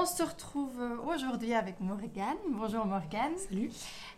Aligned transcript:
on 0.00 0.06
se 0.06 0.22
retrouve 0.22 0.80
euh, 0.80 0.96
aujourd'hui 1.12 1.54
avec 1.54 1.80
Morgane. 1.80 2.36
Bonjour 2.50 2.86
Morgane. 2.86 3.36
Salut. 3.36 3.70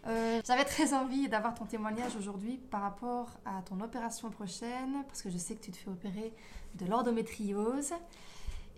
Euh, 0.06 0.40
J'avais 0.46 0.66
très 0.66 0.92
envie 0.92 1.26
d'avoir 1.28 1.54
ton 1.54 1.64
témoignage 1.64 2.14
aujourd'hui 2.16 2.58
par 2.70 2.82
rapport 2.82 3.30
à 3.46 3.62
ton 3.62 3.80
opération 3.80 4.28
prochaine, 4.28 5.04
parce 5.08 5.22
que 5.22 5.30
je 5.30 5.38
sais 5.38 5.54
que 5.54 5.62
tu 5.62 5.70
te 5.70 5.78
fais 5.78 5.88
opérer 5.88 6.34
de 6.74 6.84
l'endométriose. 6.84 7.92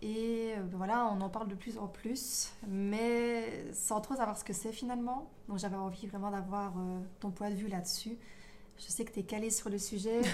Et 0.00 0.54
euh, 0.56 0.62
ben 0.62 0.76
voilà, 0.76 1.06
on 1.06 1.20
en 1.20 1.28
parle 1.28 1.48
de 1.48 1.56
plus 1.56 1.76
en 1.76 1.88
plus, 1.88 2.52
mais 2.68 3.72
sans 3.72 4.00
trop 4.00 4.14
savoir 4.14 4.36
ce 4.38 4.44
que 4.44 4.52
c'est 4.52 4.72
finalement. 4.72 5.28
Donc 5.48 5.58
j'avais 5.58 5.76
envie 5.76 6.06
vraiment 6.06 6.30
d'avoir 6.30 6.72
euh, 6.78 7.00
ton 7.18 7.32
point 7.32 7.50
de 7.50 7.56
vue 7.56 7.68
là-dessus. 7.68 8.16
Je 8.78 8.86
sais 8.86 9.04
que 9.04 9.12
tu 9.12 9.20
es 9.20 9.24
calée 9.24 9.50
sur 9.50 9.70
le 9.70 9.78
sujet. 9.78 10.20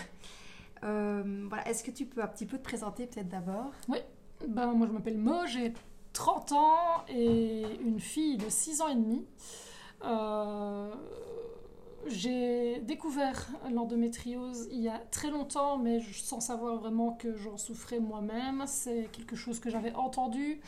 Euh, 0.84 1.46
voilà, 1.48 1.68
Est-ce 1.68 1.82
que 1.82 1.90
tu 1.90 2.06
peux 2.06 2.22
un 2.22 2.28
petit 2.28 2.46
peu 2.46 2.56
te 2.56 2.62
présenter 2.62 3.08
peut-être 3.08 3.28
d'abord? 3.28 3.72
Oui, 3.88 3.98
ben, 4.46 4.72
moi 4.74 4.86
je 4.86 4.92
m'appelle 4.92 5.18
Mo, 5.18 5.44
j'ai 5.46 5.72
30 6.18 6.52
ans 6.52 7.04
et 7.08 7.62
une 7.80 8.00
fille 8.00 8.38
de 8.38 8.48
6 8.48 8.80
ans 8.80 8.88
et 8.88 8.96
demi. 8.96 9.24
Euh, 10.04 10.92
j'ai 12.08 12.80
découvert 12.80 13.46
l'endométriose 13.72 14.66
il 14.72 14.80
y 14.80 14.88
a 14.88 14.98
très 15.12 15.30
longtemps, 15.30 15.78
mais 15.78 16.00
sans 16.12 16.40
savoir 16.40 16.76
vraiment 16.78 17.12
que 17.12 17.36
j'en 17.36 17.56
souffrais 17.56 18.00
moi-même. 18.00 18.64
C'est 18.66 19.08
quelque 19.12 19.36
chose 19.36 19.60
que 19.60 19.70
j'avais 19.70 19.94
entendu. 19.94 20.60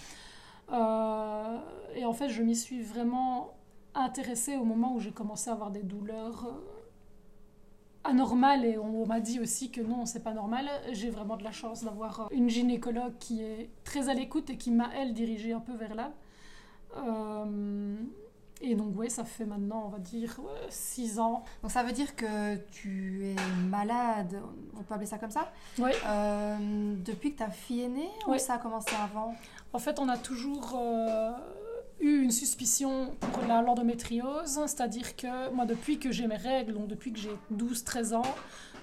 Euh, 0.70 1.58
et 1.96 2.04
en 2.04 2.12
fait, 2.12 2.28
je 2.28 2.44
m'y 2.44 2.54
suis 2.54 2.80
vraiment 2.80 3.54
intéressée 3.96 4.56
au 4.56 4.64
moment 4.64 4.94
où 4.94 5.00
j'ai 5.00 5.10
commencé 5.10 5.50
à 5.50 5.54
avoir 5.54 5.72
des 5.72 5.82
douleurs 5.82 6.46
euh, 8.10 8.14
anormales. 8.14 8.64
Et 8.64 8.78
on 8.78 9.06
m'a 9.06 9.20
dit 9.20 9.40
aussi 9.40 9.70
que 9.70 9.80
non, 9.80 10.06
c'est 10.06 10.22
pas 10.22 10.32
normal. 10.34 10.68
J'ai 10.92 11.10
vraiment 11.10 11.36
de 11.36 11.44
la 11.44 11.52
chance 11.52 11.84
d'avoir 11.84 12.20
euh, 12.20 12.24
une 12.30 12.48
gynécologue 12.48 13.14
qui 13.18 13.42
est 13.42 13.70
très 13.84 14.08
à 14.08 14.14
l'écoute 14.14 14.50
et 14.50 14.56
qui 14.56 14.70
m'a, 14.70 14.90
elle, 14.96 15.14
dirigée 15.14 15.52
un 15.52 15.60
peu 15.60 15.74
vers 15.74 15.94
là. 15.94 16.12
Euh, 16.96 17.96
et 18.62 18.74
donc, 18.74 18.94
ouais, 18.98 19.08
ça 19.08 19.24
fait 19.24 19.46
maintenant, 19.46 19.84
on 19.86 19.88
va 19.88 19.98
dire, 19.98 20.38
6 20.68 21.18
ans. 21.18 21.44
Donc 21.62 21.70
ça 21.70 21.82
veut 21.82 21.92
dire 21.92 22.14
que 22.14 22.56
tu 22.72 23.24
es 23.24 23.34
malade, 23.68 24.38
on 24.78 24.82
peut 24.82 24.94
appeler 24.94 25.06
ça 25.06 25.16
comme 25.16 25.30
ça, 25.30 25.50
euh, 25.80 26.94
depuis 27.02 27.32
que 27.32 27.38
ta 27.38 27.48
fille 27.48 27.82
est 27.82 27.88
née 27.88 28.10
ou 28.26 28.32
Ouais. 28.32 28.38
ça 28.38 28.54
a 28.54 28.58
commencé 28.58 28.94
avant? 29.02 29.34
En 29.72 29.78
fait, 29.78 29.98
on 29.98 30.08
a 30.10 30.18
toujours 30.18 30.74
euh, 30.78 31.30
eu 32.00 32.22
une 32.22 32.30
suspicion 32.30 33.10
pour 33.32 33.44
la 33.46 33.62
l'endométriose, 33.62 34.60
c'est-à-dire 34.66 35.16
que 35.16 35.52
moi, 35.52 35.66
depuis 35.66 35.98
que 35.98 36.10
j'ai 36.10 36.26
mes 36.26 36.36
règles, 36.36 36.74
donc 36.74 36.88
depuis 36.88 37.12
que 37.12 37.18
j'ai 37.18 37.36
12-13 37.54 38.14
ans, 38.14 38.34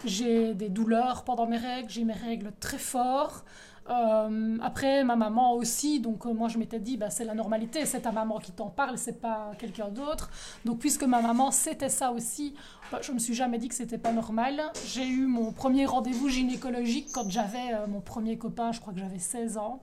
j'ai 0.05 0.53
des 0.53 0.69
douleurs 0.69 1.23
pendant 1.23 1.47
mes 1.47 1.57
règles, 1.57 1.89
j'ai 1.89 2.03
mes 2.03 2.13
règles 2.13 2.51
très 2.59 2.77
fort. 2.77 3.43
Euh, 3.89 4.57
après, 4.61 5.03
ma 5.03 5.15
maman 5.15 5.53
aussi, 5.53 6.01
donc 6.01 6.25
euh, 6.25 6.33
moi 6.33 6.49
je 6.49 6.57
m'étais 6.57 6.79
dit, 6.79 6.97
bah, 6.97 7.09
c'est 7.09 7.23
la 7.23 7.33
normalité, 7.33 7.85
c'est 7.85 8.01
ta 8.01 8.11
maman 8.11 8.37
qui 8.39 8.51
t'en 8.51 8.69
parle, 8.69 8.97
c'est 8.97 9.21
pas 9.21 9.51
quelqu'un 9.57 9.87
d'autre. 9.87 10.29
Donc 10.65 10.79
puisque 10.79 11.03
ma 11.03 11.21
maman 11.21 11.51
c'était 11.51 11.89
ça 11.89 12.11
aussi, 12.11 12.53
bah, 12.91 12.99
je 13.01 13.13
me 13.13 13.19
suis 13.19 13.33
jamais 13.33 13.57
dit 13.57 13.69
que 13.69 13.75
c'était 13.75 13.97
pas 13.97 14.11
normal. 14.11 14.61
J'ai 14.87 15.07
eu 15.07 15.25
mon 15.25 15.53
premier 15.53 15.85
rendez-vous 15.85 16.27
gynécologique 16.27 17.09
quand 17.13 17.29
j'avais 17.29 17.73
euh, 17.73 17.87
mon 17.87 18.01
premier 18.01 18.37
copain, 18.37 18.73
je 18.73 18.81
crois 18.81 18.93
que 18.93 18.99
j'avais 18.99 19.19
16 19.19 19.57
ans. 19.57 19.81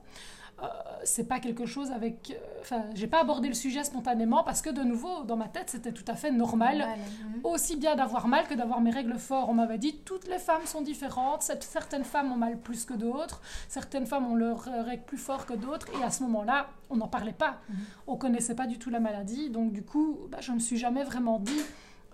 Euh, 0.63 0.67
c'est 1.03 1.25
pas 1.27 1.39
quelque 1.39 1.65
chose 1.65 1.91
avec. 1.91 2.31
euh, 2.31 2.61
Enfin, 2.61 2.85
j'ai 2.95 3.05
pas 3.05 3.21
abordé 3.21 3.47
le 3.47 3.53
sujet 3.53 3.83
spontanément 3.83 4.43
parce 4.43 4.63
que 4.63 4.71
de 4.71 4.81
nouveau, 4.81 5.23
dans 5.23 5.35
ma 5.35 5.47
tête, 5.47 5.69
c'était 5.69 5.91
tout 5.91 6.05
à 6.07 6.15
fait 6.15 6.31
normal. 6.31 6.79
Normal, 6.79 6.97
mhm. 6.97 7.41
Aussi 7.43 7.75
bien 7.75 7.95
d'avoir 7.95 8.27
mal 8.27 8.47
que 8.47 8.55
d'avoir 8.55 8.81
mes 8.81 8.89
règles 8.89 9.19
fortes. 9.19 9.47
On 9.49 9.53
m'avait 9.53 9.77
dit 9.77 9.97
toutes 10.03 10.27
les 10.27 10.39
femmes 10.39 10.65
sont 10.65 10.81
différentes. 10.81 11.43
Certaines 11.43 12.03
femmes 12.05 12.31
ont 12.31 12.37
mal 12.37 12.57
plus 12.57 12.85
que 12.85 12.95
d'autres. 12.95 13.41
Certaines 13.67 14.07
femmes 14.07 14.25
ont 14.31 14.35
leurs 14.35 14.63
règles 14.63 15.03
plus 15.03 15.19
fort 15.19 15.45
que 15.45 15.53
d'autres. 15.53 15.87
Et 15.99 16.03
à 16.03 16.09
ce 16.09 16.23
moment-là, 16.23 16.69
on 16.89 16.95
n'en 16.95 17.07
parlait 17.07 17.33
pas. 17.33 17.59
Mhm. 17.69 17.75
On 18.07 18.15
connaissait 18.15 18.55
pas 18.55 18.65
du 18.65 18.79
tout 18.79 18.89
la 18.89 18.99
maladie. 18.99 19.51
Donc 19.51 19.73
du 19.73 19.83
coup, 19.83 20.17
bah, 20.31 20.39
je 20.41 20.53
me 20.53 20.59
suis 20.59 20.77
jamais 20.77 21.03
vraiment 21.03 21.37
dit 21.37 21.61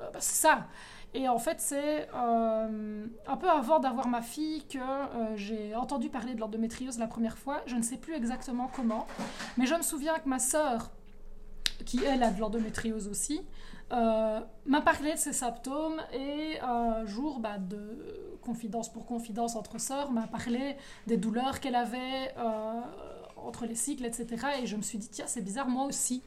euh, 0.02 0.10
bah, 0.12 0.20
c'est 0.20 0.42
ça. 0.48 0.68
Et 1.14 1.28
en 1.28 1.40
fait, 1.40 1.60
c'est 1.60 2.08
euh, 2.16 3.06
un 3.28 3.38
peu 3.38 3.50
avant 3.50 3.80
d'avoir 3.80 4.08
ma 4.08 4.22
fille 4.22 4.64
que 4.68 4.78
euh, 4.78 5.36
j'ai 5.36 5.76
entendu 5.76 6.10
parler 6.10 6.36
de 6.36 6.40
l'endométriose 6.40 7.00
la 7.00 7.08
première 7.08 7.38
fois. 7.38 7.62
Je 7.66 7.76
ne 7.76 7.82
sais 7.82 7.98
plus 7.98 8.14
exactement 8.14 8.72
comment, 8.74 9.08
mais 9.58 9.66
je 9.66 9.76
me 9.76 9.82
souviens 9.82 10.18
que 10.20 10.30
ma 10.30 10.40
sœur, 10.40 10.92
qui 11.86 12.04
elle 12.06 12.24
a 12.24 12.32
de 12.32 12.40
l'endométriose 12.40 13.10
aussi, 13.10 13.42
euh, 13.92 14.40
m'a 14.66 14.82
parlé 14.82 15.14
de 15.14 15.18
ses 15.18 15.34
symptômes 15.34 16.02
et 16.14 16.58
un 16.62 17.06
jour, 17.06 17.40
bah, 17.40 17.58
de 17.58 18.38
confidence 18.42 18.92
pour 18.92 19.06
confidence 19.06 19.58
entre 19.58 19.82
sœurs, 19.82 20.12
m'a 20.12 20.28
parlé 20.28 20.78
des 21.08 21.18
douleurs 21.18 21.60
qu'elle 21.60 21.76
avait 21.76 22.34
entre 23.36 23.66
les 23.66 23.76
cycles, 23.76 24.06
etc. 24.06 24.48
Et 24.62 24.68
je 24.68 24.78
me 24.78 24.82
suis 24.82 24.98
dit, 24.98 25.10
tiens, 25.10 25.26
c'est 25.28 25.42
bizarre, 25.42 25.68
moi 25.68 25.86
aussi. 25.86 26.24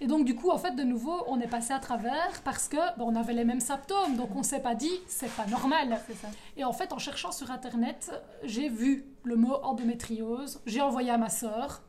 Et 0.00 0.06
donc, 0.06 0.24
du 0.24 0.34
coup, 0.34 0.50
en 0.50 0.58
fait, 0.58 0.72
de 0.72 0.82
nouveau, 0.82 1.24
on 1.26 1.40
est 1.40 1.46
passé 1.46 1.72
à 1.72 1.78
travers 1.78 2.42
parce 2.44 2.68
que 2.68 2.76
bah, 2.76 3.00
on 3.00 3.14
avait 3.14 3.32
les 3.32 3.44
mêmes 3.44 3.60
symptômes. 3.60 4.16
Donc, 4.16 4.34
on 4.36 4.42
s'est 4.42 4.60
pas 4.60 4.74
dit, 4.74 5.00
c'est 5.06 5.30
pas 5.34 5.46
normal. 5.46 5.98
Ça. 6.20 6.28
Et 6.56 6.64
en 6.64 6.72
fait, 6.72 6.92
en 6.92 6.98
cherchant 6.98 7.32
sur 7.32 7.50
Internet, 7.50 8.12
j'ai 8.44 8.68
vu 8.68 9.06
le 9.24 9.36
mot 9.36 9.54
endométriose. 9.62 10.60
J'ai 10.66 10.82
envoyé 10.82 11.10
à 11.10 11.18
ma 11.18 11.30
sœur. 11.30 11.82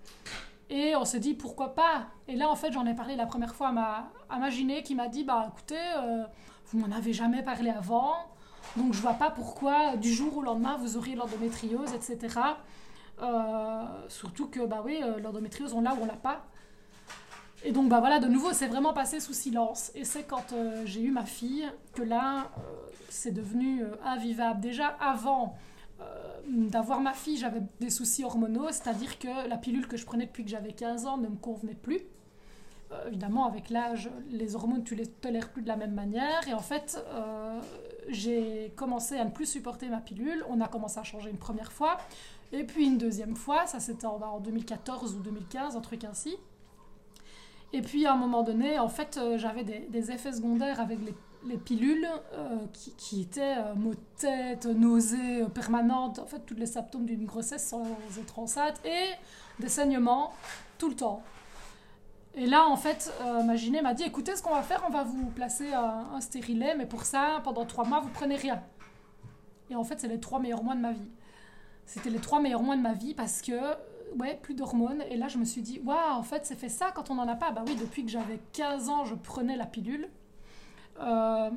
Et 0.69 0.95
on 0.95 1.05
s'est 1.05 1.19
dit, 1.19 1.33
pourquoi 1.33 1.75
pas? 1.75 2.07
Et 2.27 2.35
là, 2.35 2.49
en 2.49 2.55
fait, 2.55 2.71
j'en 2.71 2.85
ai 2.85 2.93
parlé 2.93 3.15
la 3.15 3.25
première 3.25 3.55
fois 3.55 3.69
à 3.69 3.71
ma, 3.71 4.11
à 4.29 4.37
ma 4.37 4.49
qui 4.49 4.95
m'a 4.95 5.07
dit, 5.07 5.23
bah 5.23 5.49
écoutez, 5.49 5.75
euh, 5.97 6.23
vous 6.67 6.79
m'en 6.79 6.93
avez 6.95 7.13
jamais 7.13 7.41
parlé 7.41 7.69
avant. 7.69 8.15
Donc, 8.75 8.93
je 8.93 9.01
vois 9.01 9.13
pas 9.13 9.29
pourquoi, 9.29 9.95
du 9.95 10.13
jour 10.13 10.37
au 10.37 10.41
lendemain, 10.41 10.75
vous 10.77 10.97
auriez 10.97 11.15
l'endométriose, 11.15 11.93
etc. 11.93 12.39
Euh, 13.21 13.83
surtout 14.09 14.47
que, 14.47 14.65
bah 14.65 14.81
oui, 14.83 14.99
euh, 15.01 15.19
l'endométriose, 15.19 15.73
on 15.73 15.81
l'a 15.81 15.93
ou 15.93 15.99
on 16.01 16.05
l'a 16.05 16.13
pas. 16.13 16.45
Et 17.63 17.71
donc, 17.71 17.89
bah 17.89 17.99
voilà, 17.99 18.19
de 18.19 18.27
nouveau, 18.27 18.53
c'est 18.53 18.67
vraiment 18.67 18.93
passé 18.93 19.19
sous 19.19 19.33
silence. 19.33 19.91
Et 19.95 20.05
c'est 20.05 20.23
quand 20.23 20.53
euh, 20.53 20.83
j'ai 20.85 21.01
eu 21.01 21.11
ma 21.11 21.25
fille 21.25 21.67
que 21.93 22.03
là, 22.03 22.51
euh, 22.57 22.61
c'est 23.09 23.31
devenu 23.31 23.83
euh, 23.83 23.95
invivable. 24.03 24.61
Déjà, 24.61 24.87
avant 24.87 25.55
d'avoir 26.47 27.01
ma 27.01 27.13
fille, 27.13 27.37
j'avais 27.37 27.61
des 27.79 27.89
soucis 27.89 28.23
hormonaux, 28.23 28.67
c'est-à-dire 28.67 29.17
que 29.17 29.49
la 29.49 29.57
pilule 29.57 29.87
que 29.87 29.97
je 29.97 30.05
prenais 30.05 30.27
depuis 30.27 30.43
que 30.43 30.49
j'avais 30.51 30.71
15 30.71 31.07
ans 31.07 31.17
ne 31.17 31.27
me 31.27 31.35
convenait 31.35 31.73
plus. 31.73 32.01
Évidemment, 33.07 33.47
avec 33.47 33.71
l'âge, 33.71 34.09
les 34.29 34.55
hormones, 34.55 34.83
tu 34.83 34.93
les 34.93 35.07
tolères 35.07 35.49
plus 35.49 35.63
de 35.63 35.67
la 35.67 35.75
même 35.75 35.95
manière. 35.95 36.47
Et 36.47 36.53
en 36.53 36.59
fait, 36.59 37.03
j'ai 38.07 38.71
commencé 38.75 39.17
à 39.17 39.25
ne 39.25 39.31
plus 39.31 39.47
supporter 39.47 39.89
ma 39.89 39.97
pilule. 39.97 40.45
On 40.49 40.61
a 40.61 40.67
commencé 40.67 40.99
à 40.99 41.03
changer 41.03 41.31
une 41.31 41.37
première 41.37 41.71
fois. 41.71 41.97
Et 42.53 42.63
puis 42.63 42.85
une 42.85 42.99
deuxième 42.99 43.35
fois, 43.35 43.65
ça 43.65 43.79
c'était 43.79 44.05
en, 44.05 44.21
en 44.21 44.39
2014 44.39 45.15
ou 45.15 45.19
2015, 45.19 45.75
un 45.75 45.81
truc 45.81 46.03
ainsi. 46.03 46.37
Et 47.73 47.81
puis 47.81 48.05
à 48.05 48.13
un 48.13 48.17
moment 48.17 48.43
donné, 48.43 48.79
en 48.79 48.89
fait, 48.89 49.17
euh, 49.17 49.37
j'avais 49.37 49.63
des, 49.63 50.11
effets 50.11 50.31
secondaires 50.31 50.79
avec 50.79 50.99
les, 51.05 51.13
les 51.45 51.57
pilules 51.57 52.07
euh, 52.33 52.57
qui, 52.97 53.21
étaient 53.21 53.57
euh, 53.57 53.75
maux 53.75 53.93
de 53.93 53.99
tête, 54.17 54.65
nausées 54.65 55.45
permanentes, 55.53 56.19
en 56.19 56.25
fait, 56.25 56.39
tous 56.45 56.55
les 56.55 56.65
symptômes 56.65 57.05
d'une 57.05 57.25
grossesse 57.25 57.67
sans 57.67 57.83
être 58.19 58.39
enceinte 58.39 58.79
et 58.85 59.11
des 59.59 59.69
saignements 59.69 60.33
tout 60.77 60.89
le 60.89 60.95
temps. 60.95 61.21
Et 62.35 62.45
là, 62.45 62.67
en 62.67 62.77
fait, 62.77 63.11
euh, 63.21 63.41
ma 63.43 63.55
gyné 63.55 63.81
m'a 63.81 63.93
dit 63.93 64.03
écoutez, 64.03 64.35
ce 64.35 64.43
qu'on 64.43 64.53
va 64.53 64.61
faire, 64.61 64.83
on 64.87 64.91
va 64.91 65.03
vous 65.03 65.25
placer 65.31 65.73
un, 65.73 66.07
un 66.13 66.21
stérilet, 66.21 66.75
mais 66.75 66.85
pour 66.85 67.03
ça, 67.03 67.41
pendant 67.43 67.65
trois 67.65 67.85
mois, 67.85 67.99
vous 67.99 68.09
prenez 68.09 68.35
rien. 68.35 68.61
Et 69.69 69.75
en 69.75 69.83
fait, 69.83 69.99
c'est 69.99 70.07
les 70.07 70.19
trois 70.19 70.39
meilleurs 70.39 70.63
mois 70.63 70.75
de 70.75 70.81
ma 70.81 70.91
vie. 70.91 71.09
C'était 71.85 72.09
les 72.09 72.19
trois 72.19 72.39
meilleurs 72.39 72.63
mois 72.63 72.75
de 72.75 72.81
ma 72.81 72.93
vie 72.93 73.13
parce 73.13 73.41
que 73.41 73.53
ouais, 74.17 74.39
plus 74.41 74.53
d'hormones. 74.53 75.03
Et 75.09 75.17
là, 75.17 75.27
je 75.27 75.37
me 75.37 75.45
suis 75.45 75.61
dit, 75.61 75.81
waouh, 75.85 76.13
en 76.13 76.23
fait, 76.23 76.45
c'est 76.45 76.55
fait 76.55 76.69
ça 76.69 76.91
quand 76.91 77.09
on 77.09 77.15
n'en 77.15 77.27
a 77.27 77.35
pas. 77.35 77.51
Bah 77.51 77.63
oui, 77.65 77.75
depuis 77.75 78.03
que 78.03 78.11
j'avais 78.11 78.39
15 78.53 78.89
ans, 78.89 79.05
je 79.05 79.15
prenais 79.15 79.55
la 79.55 79.65
pilule. 79.65 80.09
Euh, 80.99 81.49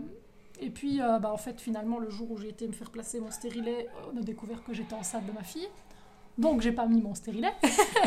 et 0.61 0.71
puis, 0.71 1.01
euh, 1.01 1.19
bah, 1.19 1.33
en 1.33 1.37
fait, 1.37 1.61
finalement, 1.61 1.99
le 1.99 2.11
jour 2.11 2.31
où 2.31 2.37
j'ai 2.37 2.49
été 2.49 2.67
me 2.67 2.73
faire 2.73 2.91
placer 2.91 3.21
mon 3.21 3.31
stérilet, 3.31 3.89
on 4.13 4.17
a 4.19 4.23
découvert 4.23 4.63
que 4.63 4.75
j'étais 4.75 4.95
enceinte 4.95 5.27
de 5.27 5.33
ma 5.33 5.43
fille. 5.43 5.69
Donc, 6.39 6.61
j'ai 6.61 6.73
pas 6.73 6.87
mis 6.87 7.01
mon 7.01 7.15
stérilet. 7.15 7.53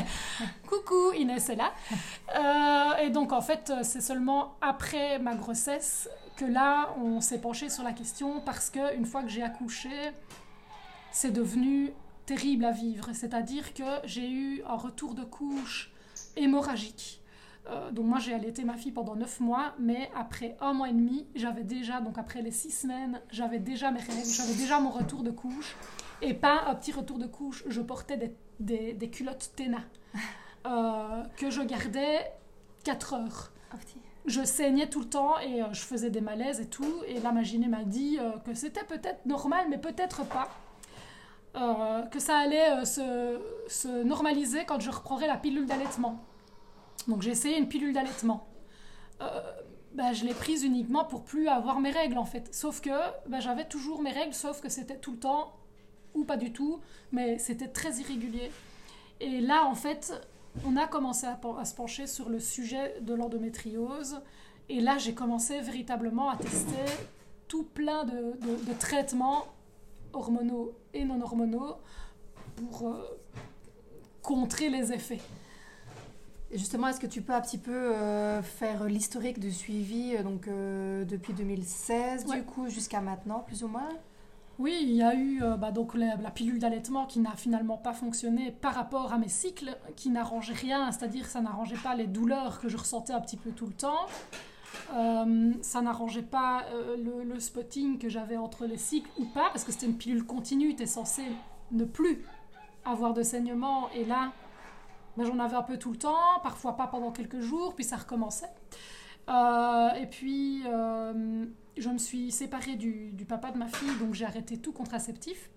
Coucou, 0.67 1.13
Inès 1.13 1.49
est 1.49 1.55
là. 1.55 1.71
Euh, 2.35 3.03
et 3.03 3.09
donc, 3.09 3.31
en 3.31 3.41
fait, 3.41 3.71
c'est 3.83 4.01
seulement 4.01 4.55
après 4.61 5.19
ma 5.19 5.35
grossesse 5.35 6.09
que 6.35 6.45
là, 6.45 6.95
on 6.97 7.21
s'est 7.21 7.39
penché 7.39 7.69
sur 7.69 7.83
la 7.83 7.93
question 7.93 8.41
parce 8.41 8.69
que 8.69 8.95
une 8.95 9.05
fois 9.05 9.21
que 9.23 9.29
j'ai 9.29 9.43
accouché, 9.43 9.89
c'est 11.11 11.31
devenu 11.31 11.93
terrible 12.25 12.65
à 12.65 12.71
vivre. 12.71 13.09
C'est-à-dire 13.13 13.73
que 13.73 13.83
j'ai 14.05 14.29
eu 14.29 14.63
un 14.67 14.75
retour 14.75 15.13
de 15.13 15.23
couche 15.23 15.91
hémorragique. 16.35 17.21
Euh, 17.69 17.91
donc 17.91 18.05
moi 18.05 18.19
j'ai 18.19 18.33
allaité 18.33 18.63
ma 18.63 18.75
fille 18.75 18.91
pendant 18.91 19.15
9 19.15 19.39
mois, 19.39 19.73
mais 19.79 20.09
après 20.15 20.57
un 20.59 20.73
mois 20.73 20.89
et 20.89 20.93
demi, 20.93 21.25
j'avais 21.35 21.63
déjà, 21.63 22.01
donc 22.01 22.17
après 22.17 22.41
les 22.41 22.51
6 22.51 22.71
semaines, 22.71 23.21
j'avais 23.31 23.59
déjà 23.59 23.91
mes 23.91 23.99
règles, 23.99 24.25
j'avais 24.25 24.55
déjà 24.55 24.79
mon 24.79 24.89
retour 24.89 25.23
de 25.23 25.31
couche. 25.31 25.75
Et 26.21 26.33
pas 26.33 26.63
un 26.67 26.75
petit 26.75 26.91
retour 26.91 27.19
de 27.19 27.27
couche, 27.27 27.63
je 27.67 27.81
portais 27.81 28.17
des, 28.17 28.35
des, 28.59 28.93
des 28.93 29.09
culottes 29.09 29.51
Téna 29.55 29.79
euh, 30.65 31.23
que 31.37 31.49
je 31.49 31.61
gardais 31.61 32.31
4 32.83 33.13
heures. 33.13 33.51
Petit. 33.71 33.97
Je 34.25 34.43
saignais 34.43 34.87
tout 34.87 34.99
le 34.99 35.09
temps 35.09 35.39
et 35.39 35.61
euh, 35.61 35.73
je 35.73 35.81
faisais 35.81 36.09
des 36.09 36.21
malaises 36.21 36.59
et 36.59 36.67
tout. 36.67 37.01
Et 37.07 37.19
là, 37.19 37.31
ma 37.31 37.43
gyné 37.43 37.67
m'a 37.67 37.83
dit 37.83 38.19
que 38.45 38.53
c'était 38.53 38.83
peut-être 38.83 39.25
normal, 39.25 39.67
mais 39.69 39.77
peut-être 39.77 40.25
pas. 40.25 40.49
Euh, 41.55 42.01
que 42.03 42.19
ça 42.19 42.37
allait 42.37 42.71
euh, 42.71 42.85
se, 42.85 43.39
se 43.67 44.03
normaliser 44.03 44.65
quand 44.65 44.79
je 44.79 44.89
reprendrais 44.89 45.27
la 45.27 45.37
pilule 45.37 45.67
d'allaitement. 45.67 46.23
Donc 47.07 47.21
j'ai 47.21 47.31
essayé 47.31 47.57
une 47.57 47.67
pilule 47.67 47.93
d'allaitement. 47.93 48.47
Bah, 49.93 50.11
je 50.11 50.25
l'ai 50.25 50.33
prise 50.33 50.63
uniquement 50.63 51.05
pour 51.05 51.23
plus 51.23 51.47
avoir 51.47 51.79
mes 51.79 51.91
règles 51.91 52.17
en 52.17 52.25
fait. 52.25 52.53
Sauf 52.53 52.81
que 52.81 52.89
bah, 53.27 53.39
j'avais 53.39 53.65
toujours 53.65 54.01
mes 54.01 54.11
règles, 54.11 54.33
sauf 54.33 54.59
que 54.59 54.67
c'était 54.67 54.97
tout 54.97 55.11
le 55.11 55.19
temps 55.19 55.53
ou 56.15 56.23
pas 56.23 56.37
du 56.37 56.51
tout, 56.51 56.79
mais 57.11 57.37
c'était 57.37 57.67
très 57.67 57.99
irrégulier. 57.99 58.51
Et 59.19 59.39
là 59.39 59.65
en 59.65 59.75
fait, 59.75 60.11
on 60.65 60.77
a 60.77 60.87
commencé 60.87 61.27
à, 61.27 61.65
se 61.65 61.75
pencher 61.75 62.07
sur 62.07 62.29
le 62.29 62.39
sujet 62.39 62.99
de 63.01 63.13
l'endométriose. 63.13 64.19
Et 64.67 64.81
là 64.81 64.97
j'ai 64.97 65.13
commencé 65.13 65.59
véritablement 65.61 66.29
à 66.29 66.37
tester 66.37 66.85
tout 67.47 67.63
plein 67.63 68.03
de, 68.03 68.33
traitements 68.79 69.45
hormonaux 70.13 70.73
et 70.93 71.05
non 71.05 71.21
hormonaux 71.21 71.75
pour 72.55 72.87
euh, 72.87 73.19
contrer 74.21 74.69
les 74.69 74.93
effets. 74.93 75.21
justement, 76.51 76.87
est-ce 76.87 76.99
que 76.99 77.07
tu 77.07 77.21
peux 77.21 77.33
un 77.33 77.41
petit 77.41 77.57
peu 77.57 77.71
euh, 77.71 78.41
faire 78.41 78.85
l'historique 78.85 79.39
de 79.39 79.49
suivi 79.49 80.15
euh, 80.15 80.23
donc, 80.23 80.47
depuis 81.07 81.33
2016 81.33 82.25
du 82.25 82.43
coup 82.43 82.69
jusqu'à 82.69 83.01
maintenant, 83.01 83.39
plus 83.39 83.63
ou 83.63 83.67
moins? 83.67 83.89
Oui, 84.59 84.77
il 84.83 84.91
y 84.91 85.01
a 85.01 85.15
eu 85.15 85.41
bah, 85.57 85.71
donc 85.71 85.95
la, 85.95 86.15
la 86.15 86.29
pilule 86.29 86.59
d'allaitement 86.59 87.07
qui 87.07 87.19
n'a 87.19 87.35
finalement 87.35 87.75
pas 87.75 87.93
fonctionné 87.93 88.51
par 88.51 88.75
rapport 88.75 89.11
à 89.11 89.17
mes 89.17 89.27
cycles, 89.27 89.75
qui 89.95 90.11
n'arrangeait 90.11 90.53
rien, 90.53 90.91
c'est-à-dire 90.91 91.25
ça 91.25 91.41
n'arrangeait 91.41 91.75
pas 91.77 91.95
les 91.95 92.05
douleurs 92.05 92.59
que 92.59 92.69
je 92.69 92.77
ressentais 92.77 93.13
un 93.13 93.19
petit 93.19 93.35
peu 93.35 93.49
tout 93.49 93.65
le 93.65 93.73
temps. 93.73 94.05
Euh, 94.93 95.53
ça 95.61 95.81
n'arrangeait 95.81 96.21
pas 96.21 96.65
euh, 96.71 97.23
le, 97.23 97.39
spotting 97.39 97.97
que 97.97 98.09
j'avais 98.09 98.37
entre 98.37 98.65
les 98.65 98.77
cycles 98.77 99.09
ou 99.17 99.25
pas, 99.25 99.49
parce 99.49 99.63
que 99.63 99.71
c'était 99.71 99.85
une 99.85 99.97
pilule 99.97 100.25
continue, 100.25 100.75
tu 100.75 100.83
es 100.83 100.87
censé 100.87 101.23
ne 101.71 101.85
plus 101.85 102.23
avoir 102.85 103.13
de 103.13 103.23
saignement, 103.23 103.89
et 103.91 104.05
là, 104.05 104.31
ben, 105.17 105.25
j'en 105.25 105.39
avais 105.39 105.55
un 105.55 105.63
peu 105.63 105.77
tout 105.77 105.91
le 105.91 105.97
temps, 105.97 106.39
parfois 106.43 106.75
pas 106.75 106.87
pendant 106.87 107.11
quelques 107.11 107.39
jours, 107.39 107.75
puis 107.75 107.83
ça 107.83 107.97
recommençait. 107.97 108.49
Euh, 109.29 109.89
et 109.93 110.05
puis, 110.05 110.63
je 110.63 111.89
me 111.89 111.97
suis 111.97 112.31
séparée 112.31 112.75
du, 112.75 113.25
papa 113.27 113.51
de 113.51 113.57
ma 113.57 113.67
fille, 113.67 113.95
donc 113.99 114.13
j'ai 114.13 114.25
arrêté 114.25 114.57
tout 114.57 114.73
contraceptif. 114.73 115.49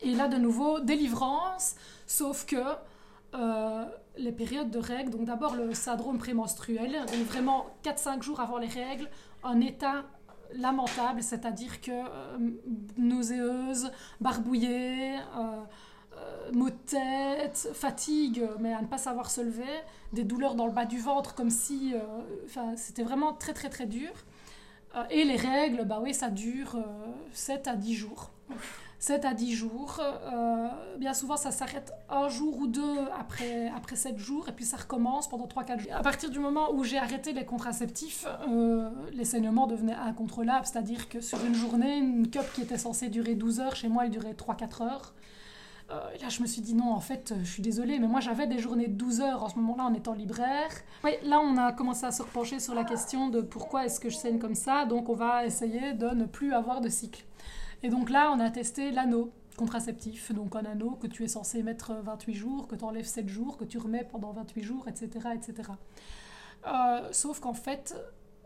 Et 0.00 0.14
là, 0.14 0.26
de 0.26 0.36
nouveau, 0.36 0.80
délivrance, 0.80 1.76
sauf 2.06 2.44
que 2.46 2.56
les 4.16 4.32
périodes 4.32 4.70
de 4.70 4.78
règles. 4.78 5.10
Donc 5.10 5.24
d'abord 5.24 5.54
le 5.54 5.74
syndrome 5.74 6.18
prémenstruel, 6.18 6.92
donc 7.06 7.26
vraiment 7.26 7.66
4-5 7.84 8.22
jours 8.22 8.40
avant 8.40 8.58
les 8.58 8.68
règles, 8.68 9.08
un 9.42 9.60
état 9.60 10.04
lamentable, 10.54 11.22
c'est-à-dire 11.22 11.80
que 11.80 11.90
euh, 11.90 12.50
nauséeuse, 12.98 13.90
barbouillée, 14.20 15.16
euh, 15.38 16.52
maux 16.52 16.68
de 16.68 16.76
tête, 16.86 17.70
fatigue, 17.72 18.46
mais 18.60 18.74
à 18.74 18.82
ne 18.82 18.86
pas 18.86 18.98
savoir 18.98 19.30
se 19.30 19.40
lever, 19.40 19.80
des 20.12 20.24
douleurs 20.24 20.54
dans 20.54 20.66
le 20.66 20.72
bas 20.72 20.84
du 20.84 20.98
ventre, 20.98 21.34
comme 21.34 21.50
si... 21.50 21.94
C'était 22.76 23.02
vraiment 23.02 23.32
très 23.32 23.54
très 23.54 23.70
très 23.70 23.86
dur. 23.86 24.10
et 25.10 25.24
les 25.24 25.36
règles, 25.36 25.84
bah 25.84 26.00
oui, 26.02 26.12
ça 26.12 26.28
dure 26.28 26.76
7 27.32 27.66
à 27.66 27.76
10 27.76 27.94
jours. 27.94 28.30
7 29.02 29.24
à 29.24 29.34
10 29.34 29.52
jours. 29.52 29.98
Euh, 30.00 30.68
bien 30.96 31.12
souvent, 31.12 31.36
ça 31.36 31.50
s'arrête 31.50 31.92
un 32.08 32.28
jour 32.28 32.56
ou 32.58 32.68
deux 32.68 33.00
après, 33.18 33.68
après 33.76 33.96
7 33.96 34.16
jours, 34.16 34.48
et 34.48 34.52
puis 34.52 34.64
ça 34.64 34.76
recommence 34.76 35.28
pendant 35.28 35.46
3-4 35.46 35.80
jours. 35.80 35.92
À 35.92 36.02
partir 36.02 36.30
du 36.30 36.38
moment 36.38 36.72
où 36.72 36.84
j'ai 36.84 36.98
arrêté 36.98 37.32
les 37.32 37.44
contraceptifs, 37.44 38.26
euh, 38.48 38.88
les 39.12 39.24
saignements 39.24 39.66
devenaient 39.66 39.96
incontrôlables, 39.96 40.66
c'est-à-dire 40.66 41.08
que 41.08 41.20
sur 41.20 41.44
une 41.44 41.54
journée, 41.54 41.98
une 41.98 42.30
cup 42.30 42.44
qui 42.54 42.62
était 42.62 42.78
censée 42.78 43.08
durer 43.08 43.34
12 43.34 43.58
heures, 43.58 43.74
chez 43.74 43.88
moi, 43.88 44.04
elle 44.04 44.12
durait 44.12 44.34
3-4 44.34 44.82
heures. 44.84 45.14
Euh, 45.90 45.94
là, 46.20 46.28
je 46.28 46.40
me 46.40 46.46
suis 46.46 46.62
dit 46.62 46.74
non, 46.74 46.92
en 46.92 47.00
fait, 47.00 47.34
je 47.42 47.50
suis 47.50 47.62
désolée, 47.62 47.98
mais 47.98 48.06
moi 48.06 48.20
j'avais 48.20 48.46
des 48.46 48.60
journées 48.60 48.86
de 48.86 48.94
12 48.94 49.20
heures 49.20 49.42
en 49.42 49.48
ce 49.48 49.56
moment-là 49.56 49.82
en 49.82 49.94
étant 49.94 50.14
libraire. 50.14 50.70
Oui, 51.02 51.10
là, 51.24 51.40
on 51.40 51.56
a 51.56 51.72
commencé 51.72 52.06
à 52.06 52.12
se 52.12 52.22
repencher 52.22 52.60
sur 52.60 52.72
la 52.72 52.84
question 52.84 53.30
de 53.30 53.40
pourquoi 53.40 53.84
est-ce 53.84 53.98
que 53.98 54.10
je 54.10 54.16
saigne 54.16 54.38
comme 54.38 54.54
ça, 54.54 54.84
donc 54.84 55.08
on 55.08 55.14
va 55.14 55.44
essayer 55.44 55.92
de 55.92 56.06
ne 56.10 56.24
plus 56.24 56.54
avoir 56.54 56.80
de 56.80 56.88
cycle. 56.88 57.24
Et 57.82 57.88
donc 57.88 58.10
là, 58.10 58.32
on 58.32 58.40
a 58.40 58.50
testé 58.50 58.90
l'anneau 58.90 59.32
contraceptif, 59.56 60.32
donc 60.32 60.56
un 60.56 60.64
anneau 60.64 60.92
que 60.92 61.06
tu 61.06 61.24
es 61.24 61.28
censé 61.28 61.62
mettre 61.62 61.94
28 62.02 62.34
jours, 62.34 62.68
que 62.68 62.74
tu 62.74 62.84
enlèves 62.84 63.06
7 63.06 63.28
jours, 63.28 63.56
que 63.56 63.64
tu 63.64 63.78
remets 63.78 64.04
pendant 64.04 64.32
28 64.32 64.62
jours, 64.62 64.88
etc. 64.88 65.28
etc. 65.34 65.70
Euh, 66.66 67.08
sauf 67.12 67.40
qu'en 67.40 67.54
fait, 67.54 67.94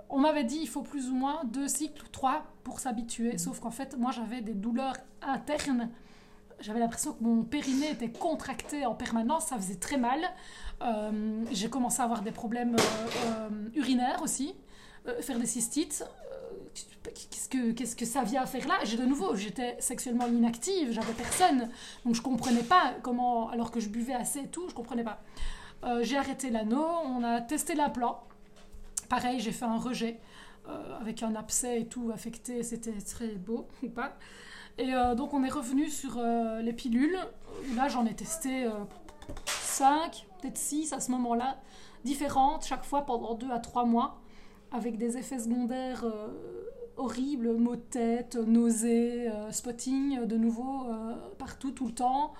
on 0.09 0.19
m'avait 0.19 0.45
dit 0.45 0.59
il 0.61 0.69
faut 0.69 0.83
plus 0.83 1.09
ou 1.11 1.15
moins 1.15 1.45
deux 1.45 1.69
cycles, 1.69 2.07
trois 2.13 2.45
pour 2.65 2.81
s'habituer. 2.81 3.35
Mmh. 3.35 3.39
Sauf 3.39 3.61
qu'en 3.61 3.71
fait, 3.71 3.97
moi 3.99 4.11
j'avais 4.11 4.41
des 4.41 4.55
douleurs 4.55 4.97
internes. 5.23 5.91
J'avais 6.61 6.81
l'impression 6.81 7.13
que 7.13 7.23
mon 7.23 7.43
périnée 7.43 7.91
était 7.91 8.11
contracté 8.11 8.87
en 8.87 8.95
permanence, 8.95 9.47
ça 9.47 9.57
faisait 9.57 9.77
très 9.77 9.99
mal. 9.99 10.21
Euh, 10.81 11.45
j'ai 11.53 11.69
commencé 11.69 12.01
à 12.01 12.05
avoir 12.05 12.23
des 12.23 12.33
problèmes 12.33 12.77
euh, 12.77 13.49
urinaires 13.75 14.23
aussi, 14.23 14.55
faire 15.21 15.39
des 15.39 15.47
cystites 15.47 16.03
qu'est-ce 17.75 17.97
que, 17.97 18.05
ça 18.05 18.23
vient 18.23 18.47
faire 18.47 18.67
là? 18.67 18.75
J'ai 18.85 18.97
de 18.97 19.05
nouveau, 19.05 19.35
j'étais 19.35 19.77
sexuellement 19.81 20.27
inactive, 20.27 20.93
j'avais 20.93 21.13
personne, 21.13 21.69
donc 22.05 22.15
je 22.15 22.23
comprenais 22.23 22.63
pas 22.63 22.95
comment, 23.03 23.49
alors 23.51 23.71
que 23.71 23.81
je 23.81 23.89
buvais 23.89 24.15
assez 24.15 24.41
et 24.41 24.49
tout, 24.49 24.69
je 24.69 24.75
comprenais 24.75 25.05
pas. 25.05 25.21
Euh, 25.85 26.03
j'ai 26.03 26.17
arrêté 26.17 26.51
l'anneau, 26.51 26.87
on 27.05 27.23
a 27.23 27.41
testé 27.41 27.75
l'implant. 27.75 28.23
Pareil, 29.09 29.41
j'ai 29.41 29.53
fait 29.53 29.65
un 29.65 29.79
rejet 29.79 30.19
euh, 30.69 30.99
avec 31.01 31.23
un 31.23 31.35
abcès 31.35 31.83
et 31.83 31.87
tout 31.87 32.11
affecté, 32.13 32.63
c'était 32.63 32.99
très 33.01 33.29
beau 33.29 33.67
ou 33.83 33.89
pas. 33.89 34.17
Et 34.79 34.93
euh, 34.93 35.15
donc 35.15 35.33
on 35.33 35.43
est 35.45 35.51
revenu 35.51 35.89
sur 35.89 36.21
les 36.21 36.73
pilules. 36.73 37.19
Là, 37.75 37.89
j'en 37.89 38.05
ai 38.07 38.15
testé 38.15 38.69
5, 39.47 40.27
peut-être 40.41 40.59
6 40.59 40.93
à 40.93 41.01
ce 41.01 41.11
moment-là, 41.13 41.59
différentes 42.05 42.65
chaque 42.65 42.85
fois 42.85 43.03
pendant 43.07 43.35
2 43.35 43.51
à 43.51 43.59
3 43.59 43.85
mois, 43.85 44.21
avec 44.73 44.99
des 44.99 45.17
effets 45.17 45.39
secondaires 45.39 46.05
horrible, 46.97 47.53
maux 47.57 47.77
de 47.77 47.81
tête, 47.81 48.37
nausées, 48.37 49.29
euh, 49.29 49.51
spotting 49.51 50.25
de 50.25 50.37
nouveau 50.37 50.89
euh, 50.89 51.15
partout, 51.39 51.71
tout 51.71 51.87
le 51.87 51.93
temps. 51.93 52.35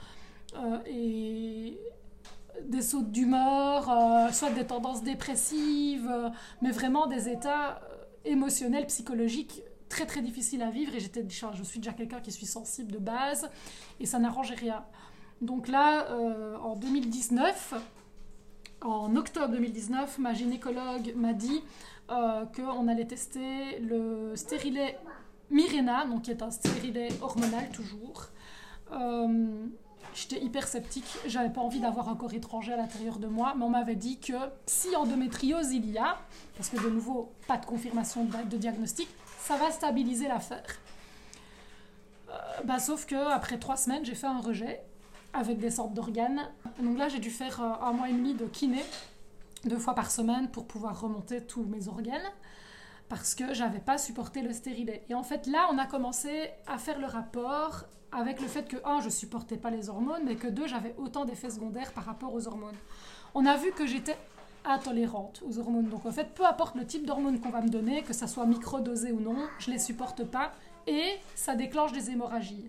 Euh, 0.55 0.79
et 0.87 1.79
des 2.65 2.81
sautes 2.81 3.11
d'humeur, 3.11 3.93
soit 4.33 4.51
des 4.51 4.65
tendances 4.65 5.03
dépressives, 5.03 6.11
mais 6.63 6.71
vraiment 6.71 7.07
des 7.07 7.29
états 7.29 7.81
émotionnels, 8.25 8.87
psychologiques 8.87 9.63
très 9.91 10.07
très 10.07 10.23
difficiles 10.23 10.63
à 10.63 10.71
vivre. 10.71 10.95
Et 10.95 11.01
j'étais, 11.01 11.23
je 11.29 11.63
suis 11.63 11.81
déjà 11.81 11.93
quelqu'un 11.93 12.21
qui 12.21 12.33
suis 12.33 12.47
sensible 12.47 12.93
de 12.93 12.99
base, 12.99 13.51
et 14.01 14.07
ça 14.07 14.19
n'arrangeait 14.19 14.55
rien. 14.55 14.85
Donc 15.43 15.69
là, 15.69 16.07
en 16.63 16.77
2019, 16.77 17.75
en 18.81 19.15
octobre 19.17 19.49
2019, 19.49 20.19
ma 20.19 20.33
gynécologue 20.33 21.13
m'a 21.15 21.35
dit 21.35 21.63
qu'on 22.09 22.89
allait 22.89 23.07
tester 23.07 23.79
le 23.81 24.35
stérilet 24.37 24.99
Mirena, 25.51 26.07
donc 26.07 26.23
qui 26.23 26.31
est 26.31 26.43
un 26.43 26.51
stérilet 26.51 27.09
hormonal 27.21 27.71
toujours. 27.71 28.27
Euh, 28.93 29.67
j'étais 30.15 30.43
hyper 30.43 30.67
sceptique, 30.67 31.07
j'avais 31.27 31.51
pas 31.51 31.61
envie 31.61 31.81
d'avoir 31.81 32.09
un 32.09 32.17
corps 32.17 32.35
étranger 32.35 32.73
à 32.73 32.77
l'intérieur 32.77 33.19
de 33.19 33.27
moi, 33.27 33.55
mais 33.57 33.65
on 33.65 33.71
m'avait 33.71 33.97
dit 33.97 34.19
que 34.19 34.35
si 34.67 34.95
endométriose 34.97 35.73
il 35.73 35.91
y 35.91 35.99
a, 35.99 36.19
parce 36.57 36.69
que 36.69 36.83
de 36.83 36.91
nouveau, 36.91 37.33
pas 37.47 37.59
de 37.59 37.67
confirmation 37.67 38.25
de, 38.25 38.57
diagnostic, 38.57 39.09
ça 39.39 39.57
va 39.57 39.71
stabiliser 39.71 40.29
l'affaire. 40.29 40.81
Euh, 42.29 42.33
bah, 42.65 42.79
sauf 42.79 43.07
que 43.07 43.15
après 43.15 43.59
trois 43.59 43.77
semaines, 43.77 44.05
j'ai 44.05 44.15
fait 44.15 44.27
un 44.27 44.41
rejet 44.41 44.83
avec 45.33 45.59
des 45.59 45.71
sortes 45.71 45.95
d'organes. 45.95 46.49
Donc 46.81 46.99
là, 46.99 47.09
j'ai 47.09 47.19
dû 47.19 47.31
faire 47.31 47.61
un 47.61 47.93
mois 47.93 48.09
et 48.09 48.13
demi 48.13 48.35
de 48.35 48.47
kiné 48.47 48.83
deux 49.65 49.79
fois 49.79 49.95
par 49.95 50.11
semaine 50.11 50.51
pour 50.51 50.67
pouvoir 50.67 51.01
remonter 51.01 51.41
tous 51.41 51.65
mes 51.65 51.89
organes 51.89 52.33
parce 53.09 53.35
que 53.35 53.55
j'avais 53.55 53.79
pas 53.79 53.99
supporté 53.99 54.43
le 54.43 54.53
stérilet. 54.53 55.05
Et 55.09 55.15
en 55.15 55.23
fait, 55.23 55.47
là, 55.47 55.69
on 55.73 55.79
a 55.79 55.87
commencé 55.87 56.51
à 56.67 56.79
faire 56.79 56.99
le 56.99 57.07
rapport 57.07 57.85
avec 58.13 58.41
le 58.41 58.49
fait 58.49 58.69
que, 58.69 58.77
un, 58.85 59.01
je 59.01 59.09
supportais 59.09 59.57
pas 59.57 59.71
les 59.71 59.89
hormones, 59.89 60.23
mais 60.25 60.37
que 60.37 60.49
deux, 60.49 60.67
j'avais 60.67 60.95
autant 60.99 61.25
d'effets 61.25 61.51
secondaires 61.51 61.93
par 61.93 62.05
rapport 62.05 62.35
aux 62.35 62.47
hormones. 62.47 62.77
On 63.35 63.47
a 63.47 63.57
vu 63.57 63.73
que 63.73 63.87
j'étais 63.87 64.17
intolérante 64.65 65.43
aux 65.49 65.59
hormones. 65.59 65.89
Donc 65.89 66.07
en 66.07 66.13
fait, 66.13 66.35
peu 66.35 66.45
importe 66.45 66.75
le 66.77 66.87
type 66.87 67.07
d'hormones 67.07 67.41
qu'on 67.41 67.51
va 67.51 67.61
me 67.61 67.69
donner, 67.69 68.03
que 68.03 68.13
ça 68.13 68.27
soit 68.27 68.47
microdosé 68.47 69.13
ou 69.13 69.21
non, 69.21 69.37
je 69.59 69.71
les 69.71 69.79
supporte 69.79 70.25
pas 70.25 70.53
et 70.87 71.17
ça 71.35 71.55
déclenche 71.55 71.93
des 71.93 72.11
hémorragies. 72.11 72.67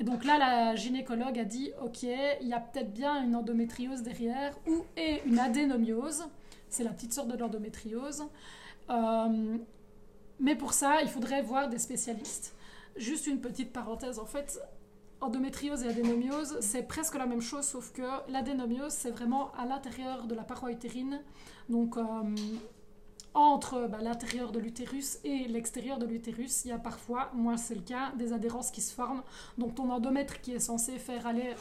Et 0.00 0.04
donc 0.04 0.24
là, 0.24 0.38
la 0.38 0.76
gynécologue 0.76 1.38
a 1.38 1.44
dit, 1.44 1.72
ok, 1.82 2.02
il 2.02 2.48
y 2.48 2.52
a 2.52 2.60
peut-être 2.60 2.92
bien 2.92 3.22
une 3.22 3.34
endométriose 3.34 4.02
derrière 4.02 4.56
ou 4.66 4.84
et 4.96 5.22
une 5.26 5.38
adénomiose. 5.38 6.24
C'est 6.68 6.84
la 6.84 6.90
petite 6.90 7.12
sorte 7.12 7.28
de 7.28 7.36
l'endométriose. 7.36 8.24
Euh, 8.90 9.58
mais 10.38 10.54
pour 10.54 10.72
ça, 10.72 11.02
il 11.02 11.08
faudrait 11.08 11.42
voir 11.42 11.68
des 11.68 11.78
spécialistes. 11.78 12.54
Juste 12.96 13.26
une 13.26 13.40
petite 13.40 13.72
parenthèse, 13.72 14.18
en 14.18 14.26
fait, 14.26 14.60
endométriose 15.20 15.82
et 15.82 15.88
adénomiose, 15.88 16.58
c'est 16.60 16.84
presque 16.84 17.16
la 17.16 17.26
même 17.26 17.40
chose, 17.40 17.64
sauf 17.64 17.92
que 17.92 18.30
l'adénomiose, 18.30 18.92
c'est 18.92 19.10
vraiment 19.10 19.50
à 19.52 19.66
l'intérieur 19.66 20.26
de 20.26 20.34
la 20.34 20.44
paroi 20.44 20.70
utérine. 20.70 21.20
Donc, 21.68 21.96
euh, 21.96 22.02
entre 23.34 23.86
bah, 23.88 23.98
l'intérieur 24.00 24.52
de 24.52 24.58
l'utérus 24.58 25.18
et 25.24 25.46
l'extérieur 25.48 25.98
de 25.98 26.06
l'utérus, 26.06 26.64
il 26.64 26.68
y 26.68 26.72
a 26.72 26.78
parfois, 26.78 27.30
moi 27.34 27.56
c'est 27.56 27.74
le 27.74 27.82
cas, 27.82 28.12
des 28.16 28.32
adhérences 28.32 28.70
qui 28.70 28.80
se 28.80 28.94
forment. 28.94 29.22
Donc 29.58 29.74
ton 29.74 29.90
endomètre 29.90 30.40
qui 30.40 30.52
est 30.52 30.60
censé 30.60 30.98
faire 30.98 31.26
aller 31.26 31.54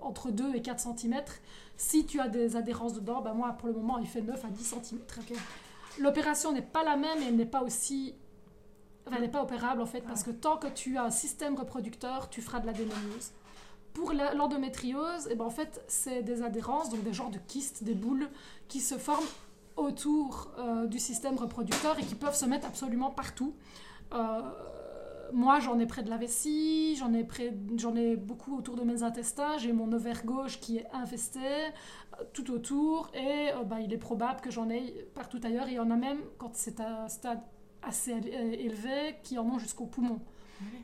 entre 0.00 0.30
2 0.30 0.54
et 0.54 0.62
4 0.62 0.80
cm. 0.98 1.22
Si 1.76 2.06
tu 2.06 2.20
as 2.20 2.28
des 2.28 2.56
adhérences 2.56 2.94
dedans, 2.94 3.22
ben 3.22 3.34
moi 3.34 3.52
pour 3.52 3.68
le 3.68 3.74
moment 3.74 3.98
il 3.98 4.06
fait 4.06 4.20
9 4.20 4.44
à 4.44 4.48
10 4.48 4.64
cm. 4.64 5.00
L'opération 5.98 6.52
n'est 6.52 6.62
pas 6.62 6.84
la 6.84 6.96
même 6.96 7.22
et 7.22 7.26
elle 7.26 7.36
n'est 7.36 7.46
pas 7.46 7.62
aussi. 7.62 8.14
Elle 9.12 9.20
n'est 9.20 9.28
pas 9.28 9.42
opérable 9.42 9.82
en 9.82 9.86
fait, 9.86 10.02
parce 10.02 10.22
que 10.22 10.30
tant 10.30 10.56
que 10.56 10.68
tu 10.68 10.96
as 10.96 11.04
un 11.04 11.10
système 11.10 11.56
reproducteur, 11.56 12.30
tu 12.30 12.40
feras 12.40 12.60
de 12.60 12.66
la 12.66 12.72
déméniose. 12.72 13.32
Pour 13.94 14.12
l'endométriose, 14.12 15.28
eh 15.30 15.34
ben, 15.34 15.44
en 15.44 15.50
fait, 15.50 15.82
c'est 15.86 16.22
des 16.22 16.42
adhérences, 16.42 16.88
donc 16.88 17.02
des 17.02 17.12
genres 17.12 17.28
de 17.28 17.38
kystes, 17.38 17.84
des 17.84 17.94
boules 17.94 18.30
qui 18.68 18.80
se 18.80 18.96
forment 18.96 19.26
autour 19.76 20.52
euh, 20.58 20.86
du 20.86 20.98
système 20.98 21.36
reproducteur 21.36 21.98
et 21.98 22.02
qui 22.02 22.14
peuvent 22.14 22.34
se 22.34 22.46
mettre 22.46 22.66
absolument 22.66 23.10
partout. 23.10 23.54
Euh, 24.12 24.40
moi, 25.32 25.60
j'en 25.60 25.78
ai 25.78 25.86
près 25.86 26.02
de 26.02 26.10
la 26.10 26.18
vessie, 26.18 26.94
j'en 26.96 27.14
ai, 27.14 27.24
près, 27.24 27.54
j'en 27.76 27.96
ai 27.96 28.16
beaucoup 28.16 28.56
autour 28.56 28.76
de 28.76 28.82
mes 28.82 29.02
intestins, 29.02 29.56
j'ai 29.56 29.72
mon 29.72 29.90
ovaire 29.92 30.26
gauche 30.26 30.60
qui 30.60 30.78
est 30.78 30.86
infesté 30.92 31.40
euh, 31.40 32.24
tout 32.34 32.50
autour 32.50 33.10
et 33.14 33.50
bah, 33.66 33.80
il 33.80 33.92
est 33.92 33.98
probable 33.98 34.40
que 34.40 34.50
j'en 34.50 34.68
ai 34.68 35.06
partout 35.14 35.40
ailleurs. 35.42 35.68
Il 35.68 35.74
y 35.74 35.80
en 35.80 35.90
a 35.90 35.96
même, 35.96 36.20
quand 36.38 36.50
c'est 36.54 36.80
à 36.80 37.04
un 37.04 37.08
stade 37.08 37.40
assez 37.82 38.12
éle- 38.12 38.28
élevé, 38.28 39.16
qui 39.22 39.38
en 39.38 39.46
ont 39.46 39.58
jusqu'au 39.58 39.86
poumon. 39.86 40.20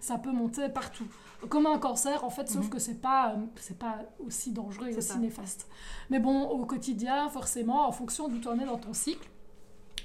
Ça 0.01 0.19
peut 0.19 0.33
monter 0.33 0.69
partout. 0.69 1.07
Comme 1.49 1.67
un 1.67 1.79
cancer, 1.79 2.25
en 2.25 2.31
fait, 2.31 2.49
sauf 2.49 2.65
Mhm. 2.65 2.71
que 2.71 2.79
c'est 2.79 3.01
pas, 3.01 3.31
euh, 3.33 3.37
c'est 3.57 3.79
pas 3.79 3.97
aussi 4.27 4.53
dangereux 4.53 4.89
et 4.89 4.97
aussi 4.97 5.07
ça. 5.09 5.17
néfaste. 5.17 5.69
Mais 6.11 6.19
bon, 6.19 6.43
au 6.49 6.65
quotidien, 6.67 7.29
forcément, 7.29 7.87
en 7.89 7.93
fonction 7.93 8.29
d'où 8.29 8.39
tu 8.39 8.49
en 8.49 8.59
es 8.59 8.65
dans 8.65 8.79
ton 8.79 8.93
cycle, 8.93 9.29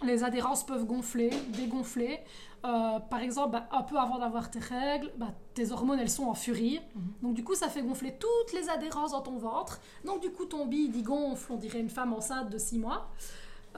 les 0.04 0.24
adhérences 0.24 0.66
peuvent 0.66 0.86
gonfler, 0.86 1.30
dégonfler. 1.50 2.20
Euh, 2.66 3.00
par 3.00 3.20
exemple, 3.20 3.52
bah, 3.52 3.68
un 3.72 3.82
peu 3.84 3.98
avant 3.98 4.20
d'avoir 4.20 4.50
tes 4.52 4.60
règles, 4.60 5.12
bah, 5.18 5.32
tes 5.54 5.72
hormones 5.72 6.00
elles 6.00 6.10
sont 6.10 6.26
en 6.26 6.34
furie. 6.34 6.80
Mhm. 6.96 7.02
Donc 7.24 7.34
du 7.34 7.44
coup, 7.44 7.56
ça 7.56 7.68
fait 7.68 7.82
gonfler 7.82 8.16
toutes 8.20 8.54
les 8.54 8.70
adhérences 8.70 9.12
dans 9.12 9.22
ton 9.22 9.38
ventre. 9.38 9.82
Donc 10.06 10.22
du 10.22 10.30
coup, 10.32 10.46
ton 10.46 10.66
bide 10.66 10.96
il 10.96 11.04
gonfle, 11.04 11.52
on 11.52 11.58
dirait 11.58 11.80
une 11.80 11.90
femme 11.90 12.14
enceinte 12.14 12.50
de 12.50 12.58
6 12.58 12.78
mois. 12.80 13.10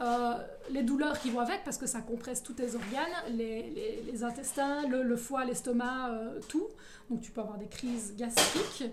Euh, 0.02 0.34
les 0.72 0.84
douleurs 0.84 1.18
qui 1.20 1.30
vont 1.30 1.40
avec, 1.40 1.64
parce 1.64 1.78
que 1.78 1.88
ça 1.88 2.02
compresse 2.02 2.44
tous 2.44 2.54
tes 2.54 2.76
organes, 2.76 3.14
les, 3.30 4.02
les- 4.12 4.24
intestins, 4.24 4.86
le, 4.88 5.16
foie, 5.16 5.46
l'estomac, 5.46 6.10
euh, 6.10 6.40
tout. 6.50 6.68
Donc 7.10 7.22
tu 7.22 7.32
peux 7.32 7.40
avoir 7.42 7.58
des 7.58 7.68
crises 7.68 8.14
gastriques 8.16 8.92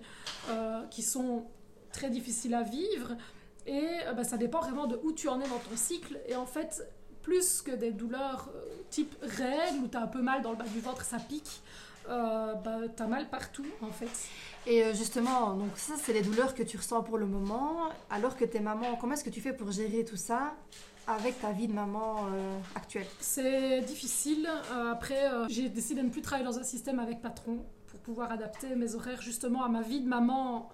euh, 0.51 0.83
qui 0.91 1.03
sont 1.03 1.47
très 1.93 2.09
difficiles 2.09 2.55
à 2.55 2.63
vivre. 2.63 3.17
Et 3.67 3.87
bah, 4.17 4.25
ça 4.25 4.37
dépend 4.37 4.61
vraiment 4.61 4.87
de 4.87 4.99
où 5.03 5.13
tu 5.13 5.29
en 5.29 5.41
es 5.41 5.49
dans 5.49 5.59
ton 5.59 5.77
cycle. 5.77 6.21
Et 6.29 6.37
en 6.37 6.47
fait, 6.47 6.87
plus 7.23 7.63
que 7.63 7.73
des 7.73 7.91
douleurs 7.91 8.51
type 8.91 9.15
règles, 9.23 9.85
où 9.85 9.89
tu 9.89 9.97
as 9.97 10.03
un 10.03 10.07
peu 10.09 10.23
mal 10.23 10.43
dans 10.43 10.51
le 10.51 10.57
bas 10.57 10.65
du 10.65 10.81
ventre, 10.81 11.05
ça 11.05 11.19
pique, 11.19 11.63
euh, 12.09 12.55
bah, 12.55 12.79
tu 12.97 13.03
as 13.03 13.07
mal 13.07 13.29
partout 13.29 13.67
en 13.81 13.91
fait. 13.91 14.11
Et 14.67 14.95
justement, 14.95 15.55
donc 15.55 15.71
ça, 15.77 15.95
c'est 15.97 16.13
les 16.13 16.23
douleurs 16.23 16.55
que 16.55 16.63
tu 16.63 16.77
ressens 16.77 17.03
pour 17.03 17.19
le 17.19 17.27
moment. 17.27 17.89
Alors 18.11 18.37
que 18.37 18.45
t'es 18.45 18.61
maman, 18.61 18.97
comment 19.01 19.15
est-ce 19.15 19.25
que 19.25 19.31
tu 19.31 19.41
fais 19.41 19.53
pour 19.53 19.71
gérer 19.73 20.05
tout 20.05 20.17
ça? 20.17 20.55
Avec 21.07 21.41
ta 21.41 21.53
vie 21.53 21.69
de 21.69 21.73
maman 21.73 22.27
euh, 22.27 22.59
actuelle 22.75 23.07
C'est 23.21 23.81
difficile. 23.83 24.49
Euh, 24.73 24.93
après, 24.93 25.33
euh, 25.33 25.47
j'ai 25.49 25.69
décidé 25.69 26.01
de 26.01 26.07
ne 26.07 26.11
plus 26.11 26.23
travailler 26.23 26.47
dans 26.47 26.59
un 26.59 26.65
système 26.65 26.99
avec 26.99 27.21
patron 27.21 27.65
pour 27.87 28.01
pouvoir 28.01 28.33
adapter 28.33 28.75
mes 28.75 28.95
horaires 28.95 29.21
justement 29.21 29.65
à 29.65 29.69
ma 29.69 29.83
vie 29.83 30.01
de 30.01 30.09
maman. 30.09 30.71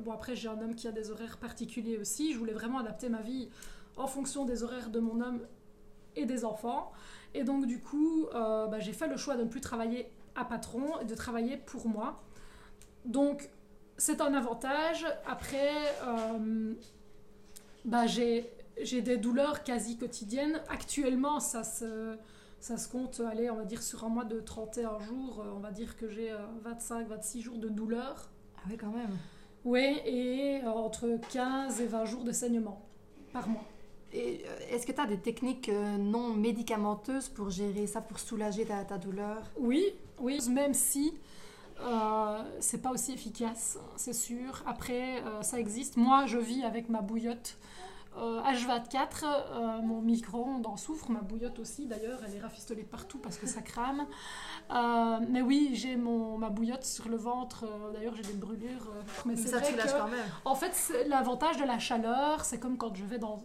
Bon, 0.00 0.12
après, 0.12 0.36
j'ai 0.36 0.48
un 0.48 0.58
homme 0.60 0.74
qui 0.74 0.86
a 0.86 0.92
des 0.92 1.10
horaires 1.10 1.36
particuliers 1.38 1.98
aussi. 1.98 2.32
Je 2.32 2.38
voulais 2.38 2.52
vraiment 2.52 2.78
adapter 2.78 3.08
ma 3.08 3.20
vie 3.20 3.48
en 3.96 4.06
fonction 4.06 4.44
des 4.44 4.62
horaires 4.62 4.88
de 4.88 5.00
mon 5.00 5.20
homme 5.20 5.40
et 6.14 6.26
des 6.26 6.44
enfants. 6.44 6.92
Et 7.34 7.42
donc, 7.42 7.66
du 7.66 7.80
coup, 7.80 8.26
bah, 8.32 8.78
j'ai 8.78 8.92
fait 8.92 9.08
le 9.08 9.16
choix 9.16 9.36
de 9.36 9.42
ne 9.42 9.48
plus 9.48 9.60
travailler 9.60 10.10
à 10.36 10.44
patron 10.44 11.00
et 11.00 11.04
de 11.04 11.14
travailler 11.16 11.56
pour 11.56 11.88
moi. 11.88 12.22
Donc, 13.04 13.50
c'est 14.00 14.20
un 14.20 14.32
avantage. 14.34 15.06
Après, 15.26 15.72
euh, 16.06 16.74
bah, 17.84 18.06
j'ai 18.06 18.50
j'ai 18.82 19.02
des 19.02 19.16
douleurs 19.16 19.62
quasi 19.62 19.96
quotidiennes. 19.96 20.60
Actuellement, 20.68 21.40
ça 21.40 21.64
se, 21.64 22.16
ça 22.60 22.76
se 22.76 22.88
compte, 22.88 23.20
allez, 23.30 23.50
on 23.50 23.56
va 23.56 23.64
dire 23.64 23.82
sur 23.82 24.04
un 24.04 24.08
mois 24.08 24.24
de 24.24 24.40
31 24.40 24.98
jours, 25.00 25.40
euh, 25.40 25.52
on 25.56 25.60
va 25.60 25.70
dire 25.70 25.96
que 25.96 26.08
j'ai 26.08 26.32
25-26 26.64 27.40
jours 27.42 27.58
de 27.58 27.68
douleur. 27.68 28.30
Ah 28.56 28.60
oui, 28.68 28.76
quand 28.76 28.90
même. 28.90 29.16
Oui, 29.64 30.00
et 30.06 30.60
euh, 30.64 30.70
entre 30.70 31.18
15 31.30 31.80
et 31.80 31.86
20 31.86 32.04
jours 32.06 32.24
de 32.24 32.32
saignement 32.32 32.82
par 33.32 33.48
mois. 33.48 33.64
Euh, 34.14 34.36
est-ce 34.70 34.86
que 34.86 34.92
tu 34.92 35.00
as 35.00 35.06
des 35.06 35.18
techniques 35.18 35.68
euh, 35.68 35.96
non 35.96 36.34
médicamenteuses 36.34 37.28
pour 37.28 37.50
gérer 37.50 37.86
ça, 37.86 38.00
pour 38.00 38.18
soulager 38.18 38.64
ta, 38.64 38.84
ta 38.84 38.98
douleur? 38.98 39.50
Oui, 39.58 39.84
oui, 40.18 40.40
même 40.50 40.74
si 40.74 41.14
euh, 41.82 42.42
c'est 42.60 42.82
pas 42.82 42.90
aussi 42.90 43.12
efficace, 43.12 43.78
c'est 43.96 44.12
sûr. 44.12 44.62
Après, 44.66 45.22
euh, 45.22 45.42
ça 45.42 45.58
existe. 45.58 45.96
Moi, 45.96 46.26
je 46.26 46.38
vis 46.38 46.62
avec 46.62 46.88
ma 46.88 47.00
bouillotte 47.00 47.56
euh, 48.18 48.40
H24. 48.42 49.24
euh, 49.24 49.80
mon 49.82 50.00
micro-ondes 50.00 50.66
en 50.66 50.76
souffre, 50.76 51.10
ma 51.10 51.20
bouillotte 51.20 51.58
aussi 51.58 51.86
d'ailleurs, 51.86 52.20
elle 52.26 52.34
est 52.34 52.40
rafistolée 52.40 52.82
partout 52.84 53.18
parce 53.18 53.38
que 53.38 53.46
ça 53.46 53.62
crame. 53.62 54.06
Euh, 54.70 55.18
mais 55.28 55.42
oui, 55.42 55.70
j'ai 55.74 55.96
mon 55.96 56.38
ma 56.38 56.50
bouillotte 56.50 56.84
sur 56.84 57.08
le 57.08 57.16
ventre. 57.16 57.64
euh, 57.64 57.92
d'ailleurs, 57.92 58.14
j'ai 58.16 58.22
des 58.22 58.34
brûlures. 58.34 58.88
euh, 58.94 59.02
mais 59.26 59.36
c'est 59.36 59.48
Ça, 59.48 59.60
tu 59.60 59.76
lâches 59.76 59.92
quand 59.96 60.08
même. 60.08 60.26
en 60.44 60.54
fait, 60.54 60.92
l'avantage 61.08 61.56
de 61.56 61.64
la 61.64 61.78
chaleur, 61.78 62.44
c'est 62.44 62.58
comme 62.58 62.76
quand 62.76 62.94
je 62.94 63.04
vais 63.04 63.18
dans, 63.18 63.44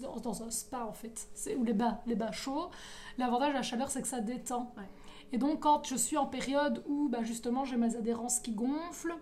dans, 0.00 0.16
dans 0.20 0.42
un 0.42 0.50
spa, 0.50 0.84
en 0.84 0.92
fait, 0.92 1.28
ou 1.56 1.64
les 1.64 1.72
bains, 1.74 1.98
les 2.06 2.14
bains 2.14 2.32
chauds. 2.32 2.70
L'avantage 3.18 3.50
de 3.50 3.54
la 3.54 3.62
chaleur, 3.62 3.90
c'est 3.90 4.02
que 4.02 4.08
ça 4.08 4.20
détend. 4.20 4.72
Ouais. 4.76 4.84
Et 5.32 5.38
donc, 5.38 5.60
quand 5.60 5.86
je 5.86 5.94
suis 5.96 6.16
en 6.16 6.26
période 6.26 6.82
où, 6.86 7.08
bah, 7.08 7.22
justement, 7.22 7.64
j'ai 7.64 7.76
mes 7.76 7.96
adhérences 7.96 8.38
qui 8.40 8.52
gonflent, 8.52 9.14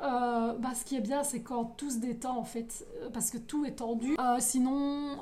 euh, 0.00 0.52
bah, 0.58 0.74
ce 0.74 0.84
qui 0.84 0.96
est 0.96 1.00
bien, 1.00 1.24
c'est 1.24 1.42
quand 1.42 1.64
tout 1.64 1.90
se 1.90 1.98
détend, 1.98 2.36
en 2.36 2.44
fait, 2.44 2.86
euh, 3.02 3.10
parce 3.10 3.30
que 3.30 3.38
tout 3.38 3.64
est 3.64 3.76
tendu. 3.76 4.16
Euh, 4.18 4.36
sinon, 4.38 5.18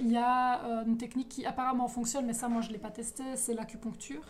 il 0.00 0.10
y 0.10 0.16
a 0.16 0.82
une 0.86 0.96
technique 0.96 1.28
qui 1.28 1.46
apparemment 1.46 1.88
fonctionne, 1.88 2.26
mais 2.26 2.32
ça, 2.32 2.48
moi, 2.48 2.60
je 2.60 2.68
ne 2.68 2.72
l'ai 2.72 2.78
pas 2.78 2.90
testé, 2.90 3.22
c'est 3.36 3.54
l'acupuncture. 3.54 4.20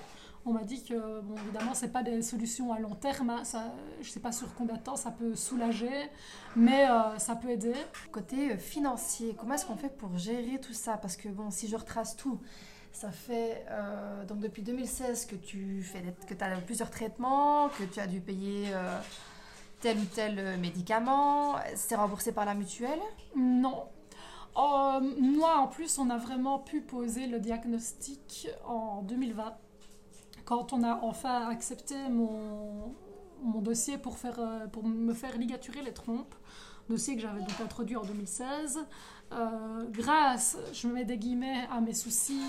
On 0.46 0.52
m'a 0.52 0.64
dit 0.64 0.84
que, 0.84 1.20
bon, 1.22 1.36
évidemment, 1.36 1.72
c'est 1.72 1.90
pas 1.90 2.02
des 2.02 2.20
solutions 2.20 2.74
à 2.74 2.78
long 2.78 2.94
terme. 2.94 3.30
hein, 3.30 3.44
ça, 3.44 3.72
je 4.02 4.10
sais 4.10 4.20
pas 4.20 4.32
sur 4.32 4.54
combien 4.54 4.76
de 4.76 4.82
temps 4.82 4.96
ça 4.96 5.10
peut 5.10 5.34
soulager, 5.34 6.10
mais 6.54 6.86
ça 7.16 7.34
peut 7.34 7.48
aider. 7.48 7.74
Côté 8.12 8.58
financier, 8.58 9.34
comment 9.38 9.54
est-ce 9.54 9.64
qu'on 9.64 9.76
fait 9.76 9.96
pour 9.96 10.18
gérer 10.18 10.60
tout 10.60 10.74
ça? 10.74 10.98
Parce 10.98 11.16
que 11.16 11.30
bon, 11.30 11.50
si 11.50 11.66
je 11.66 11.76
retrace 11.76 12.14
tout, 12.16 12.38
ça 12.92 13.10
fait 13.10 13.64
donc 14.28 14.40
depuis 14.40 14.62
2016 14.62 15.24
que 15.24 15.36
tu 15.36 15.82
fais 15.82 16.02
que 16.28 16.44
as 16.44 16.60
plusieurs 16.60 16.90
traitements, 16.90 17.70
que 17.70 17.84
tu 17.84 17.98
as 17.98 18.06
dû 18.06 18.20
payer 18.20 18.68
tel 19.84 19.98
ou 19.98 20.04
tel 20.06 20.38
euh, 20.38 20.56
médicament. 20.56 21.56
C'est 21.74 21.94
remboursé 21.94 22.32
par 22.32 22.46
la 22.46 22.54
mutuelle? 22.54 23.00
Non. 23.36 23.84
Euh, 24.56 25.00
moi, 25.20 25.58
en 25.58 25.66
plus, 25.66 25.98
on 25.98 26.08
a 26.08 26.16
vraiment 26.16 26.58
pu 26.58 26.80
poser 26.80 27.26
le 27.26 27.38
diagnostic 27.38 28.48
en 28.66 29.02
2020, 29.02 29.54
quand 30.46 30.72
on 30.72 30.82
a 30.82 31.00
enfin 31.02 31.48
accepté 31.50 31.96
mon, 32.08 32.94
mon 33.42 33.60
dossier 33.60 33.98
pour, 33.98 34.16
faire, 34.16 34.38
euh, 34.38 34.66
pour 34.68 34.84
me 34.84 35.12
faire 35.12 35.36
ligaturer 35.36 35.82
les 35.82 35.92
trompes, 35.92 36.34
dossier 36.88 37.14
que 37.14 37.20
j'avais 37.20 37.40
donc 37.40 37.60
introduit 37.62 37.96
en 37.96 38.04
2016. 38.04 38.86
Euh, 39.32 39.84
grâce, 39.90 40.56
je 40.72 40.86
me 40.88 40.94
mets 40.94 41.04
des 41.04 41.18
guillemets 41.18 41.66
à 41.70 41.82
mes 41.82 41.94
soucis, 41.94 42.40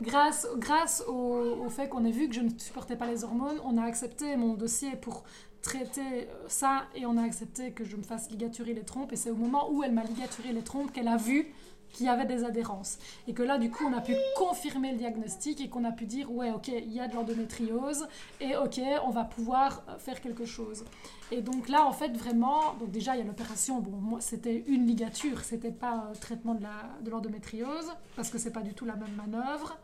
grâce, 0.00 0.46
grâce 0.58 1.02
au 1.08 1.68
fait 1.70 1.88
qu'on 1.88 2.04
ait 2.04 2.12
vu 2.12 2.28
que 2.28 2.34
je 2.36 2.40
ne 2.42 2.50
supportais 2.56 2.96
pas 2.96 3.06
les 3.06 3.24
hormones, 3.24 3.58
on 3.64 3.78
a 3.78 3.82
accepté 3.82 4.36
mon 4.36 4.54
dossier 4.54 4.94
pour 4.96 5.24
traiter 5.64 6.28
euh, 6.28 6.44
ça 6.46 6.84
et 6.94 7.06
on 7.06 7.16
a 7.16 7.22
accepté 7.22 7.72
que 7.72 7.84
je 7.84 7.96
me 7.96 8.02
fasse 8.02 8.30
ligaturer 8.30 8.74
les 8.74 8.84
trompes. 8.84 9.12
Et 9.12 9.16
c'est 9.16 9.30
au 9.30 9.36
moment 9.36 9.70
où 9.72 9.82
elle 9.82 9.92
m'a 9.92 10.04
ligaturé 10.04 10.52
les 10.52 10.62
trompes 10.62 10.92
qu'elle 10.92 11.08
a 11.08 11.16
vu 11.16 11.52
qu'il 11.90 12.06
y 12.06 12.08
avait 12.08 12.26
des 12.26 12.44
adhérences. 12.44 12.98
Et 13.26 13.34
que 13.34 13.42
là 13.42 13.56
du 13.56 13.70
coup 13.70 13.84
on 13.88 13.96
a 13.96 14.00
pu 14.00 14.14
confirmer 14.36 14.92
le 14.92 14.98
diagnostic 14.98 15.60
et 15.60 15.68
qu'on 15.68 15.84
a 15.84 15.92
pu 15.92 16.06
dire 16.06 16.30
ouais 16.30 16.50
ok 16.50 16.68
il 16.68 16.92
y 16.92 17.00
a 17.00 17.08
de 17.08 17.14
l'endométriose 17.14 18.06
et 18.40 18.56
ok 18.56 18.80
on 19.04 19.10
va 19.10 19.24
pouvoir 19.24 19.82
euh, 19.88 19.98
faire 19.98 20.20
quelque 20.20 20.44
chose. 20.44 20.84
Et 21.30 21.40
donc 21.40 21.68
là 21.68 21.86
en 21.86 21.92
fait 21.92 22.14
vraiment 22.16 22.74
donc 22.74 22.90
déjà 22.90 23.14
il 23.14 23.20
y 23.20 23.22
a 23.22 23.24
l'opération. 23.24 23.80
Bon 23.80 23.96
moi 23.96 24.20
c'était 24.20 24.64
une 24.66 24.86
ligature 24.86 25.40
c'était 25.44 25.72
pas 25.72 26.08
un 26.10 26.12
traitement 26.20 26.54
de 26.54 26.62
la 26.62 26.76
de 27.02 27.10
l'endométriose 27.10 27.90
parce 28.16 28.28
que 28.28 28.38
c'est 28.38 28.52
pas 28.52 28.62
du 28.62 28.74
tout 28.74 28.84
la 28.84 28.96
même 28.96 29.14
manœuvre 29.14 29.78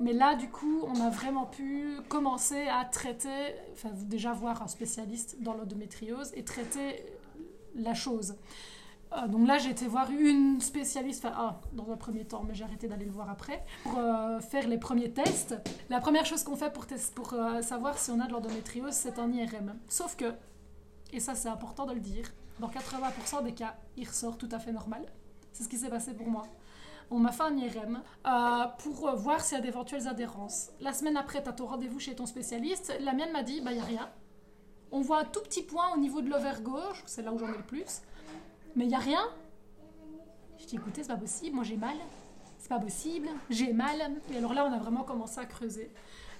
mais 0.00 0.12
là, 0.12 0.34
du 0.34 0.48
coup, 0.48 0.82
on 0.86 1.00
a 1.00 1.10
vraiment 1.10 1.46
pu 1.46 1.98
commencer 2.08 2.68
à 2.68 2.84
traiter, 2.84 3.54
enfin 3.72 3.90
déjà 4.06 4.32
voir 4.32 4.62
un 4.62 4.68
spécialiste 4.68 5.36
dans 5.40 5.54
l'endométriose 5.54 6.32
et 6.34 6.44
traiter 6.44 7.04
la 7.74 7.94
chose. 7.94 8.36
Euh, 9.12 9.26
donc 9.26 9.46
là, 9.46 9.58
j'ai 9.58 9.70
été 9.70 9.86
voir 9.86 10.10
une 10.10 10.60
spécialiste, 10.60 11.24
enfin, 11.24 11.34
ah, 11.36 11.60
dans 11.72 11.90
un 11.90 11.96
premier 11.96 12.24
temps, 12.24 12.44
mais 12.46 12.54
j'ai 12.54 12.64
arrêté 12.64 12.88
d'aller 12.88 13.06
le 13.06 13.10
voir 13.10 13.30
après, 13.30 13.64
pour 13.82 13.98
euh, 13.98 14.40
faire 14.40 14.68
les 14.68 14.78
premiers 14.78 15.10
tests. 15.10 15.54
La 15.88 16.00
première 16.00 16.26
chose 16.26 16.44
qu'on 16.44 16.56
fait 16.56 16.72
pour, 16.72 17.32
euh, 17.32 17.62
savoir 17.62 17.98
si 17.98 18.10
on 18.10 18.20
a 18.20 18.26
de 18.26 18.32
l'endométriose, 18.32 18.92
c'est 18.92 19.18
un 19.18 19.32
IRM. 19.32 19.74
Sauf 19.88 20.16
que, 20.16 20.34
et 21.12 21.20
ça 21.20 21.34
c'est 21.34 21.48
important 21.48 21.86
de 21.86 21.94
le 21.94 22.00
dire, 22.00 22.30
dans 22.60 22.68
80% 22.68 23.44
des 23.44 23.52
cas, 23.52 23.76
il 23.96 24.06
ressort 24.06 24.36
tout 24.36 24.48
à 24.52 24.58
fait 24.58 24.72
normal. 24.72 25.06
C'est 25.52 25.64
ce 25.64 25.68
qui 25.68 25.78
s'est 25.78 25.88
passé 25.88 26.12
pour 26.12 26.28
moi. 26.28 26.46
On 27.10 27.18
m'a 27.18 27.32
fait 27.32 27.44
un 27.44 27.56
IRM 27.56 28.02
euh, 28.26 28.64
pour 28.78 29.08
euh, 29.08 29.14
voir 29.14 29.40
s'il 29.40 29.56
y 29.56 29.60
a 29.60 29.64
d'éventuelles 29.64 30.06
adhérences. 30.08 30.70
La 30.80 30.92
semaine 30.92 31.16
après, 31.16 31.42
tu 31.42 31.48
as 31.48 31.52
ton 31.52 31.66
rendez-vous 31.66 31.98
chez 31.98 32.14
ton 32.14 32.26
spécialiste. 32.26 32.92
La 33.00 33.14
mienne 33.14 33.32
m'a 33.32 33.42
dit, 33.42 33.62
bah, 33.62 33.72
il 33.72 33.76
n'y 33.76 33.82
a 33.82 33.84
rien. 33.84 34.10
On 34.92 35.00
voit 35.00 35.20
un 35.20 35.24
tout 35.24 35.40
petit 35.40 35.62
point 35.62 35.94
au 35.94 35.98
niveau 35.98 36.20
de 36.20 36.28
l'ovaire 36.28 36.60
gauche, 36.60 37.02
c'est 37.06 37.22
là 37.22 37.32
où 37.32 37.38
j'en 37.38 37.48
ai 37.48 37.56
le 37.56 37.62
plus. 37.62 38.02
Mais 38.76 38.84
il 38.84 38.88
n'y 38.88 38.94
a 38.94 39.00
rien. 39.00 39.22
Je 40.58 40.66
dis 40.66 40.76
écoutez, 40.76 41.02
c'est 41.02 41.08
pas 41.08 41.16
possible, 41.16 41.54
moi 41.54 41.64
j'ai 41.64 41.76
mal. 41.76 41.96
C'est 42.58 42.68
pas 42.68 42.78
possible, 42.78 43.28
j'ai 43.48 43.72
mal. 43.72 43.96
Et 44.32 44.36
alors 44.36 44.52
là, 44.52 44.66
on 44.66 44.72
a 44.72 44.78
vraiment 44.78 45.04
commencé 45.04 45.38
à 45.40 45.46
creuser. 45.46 45.90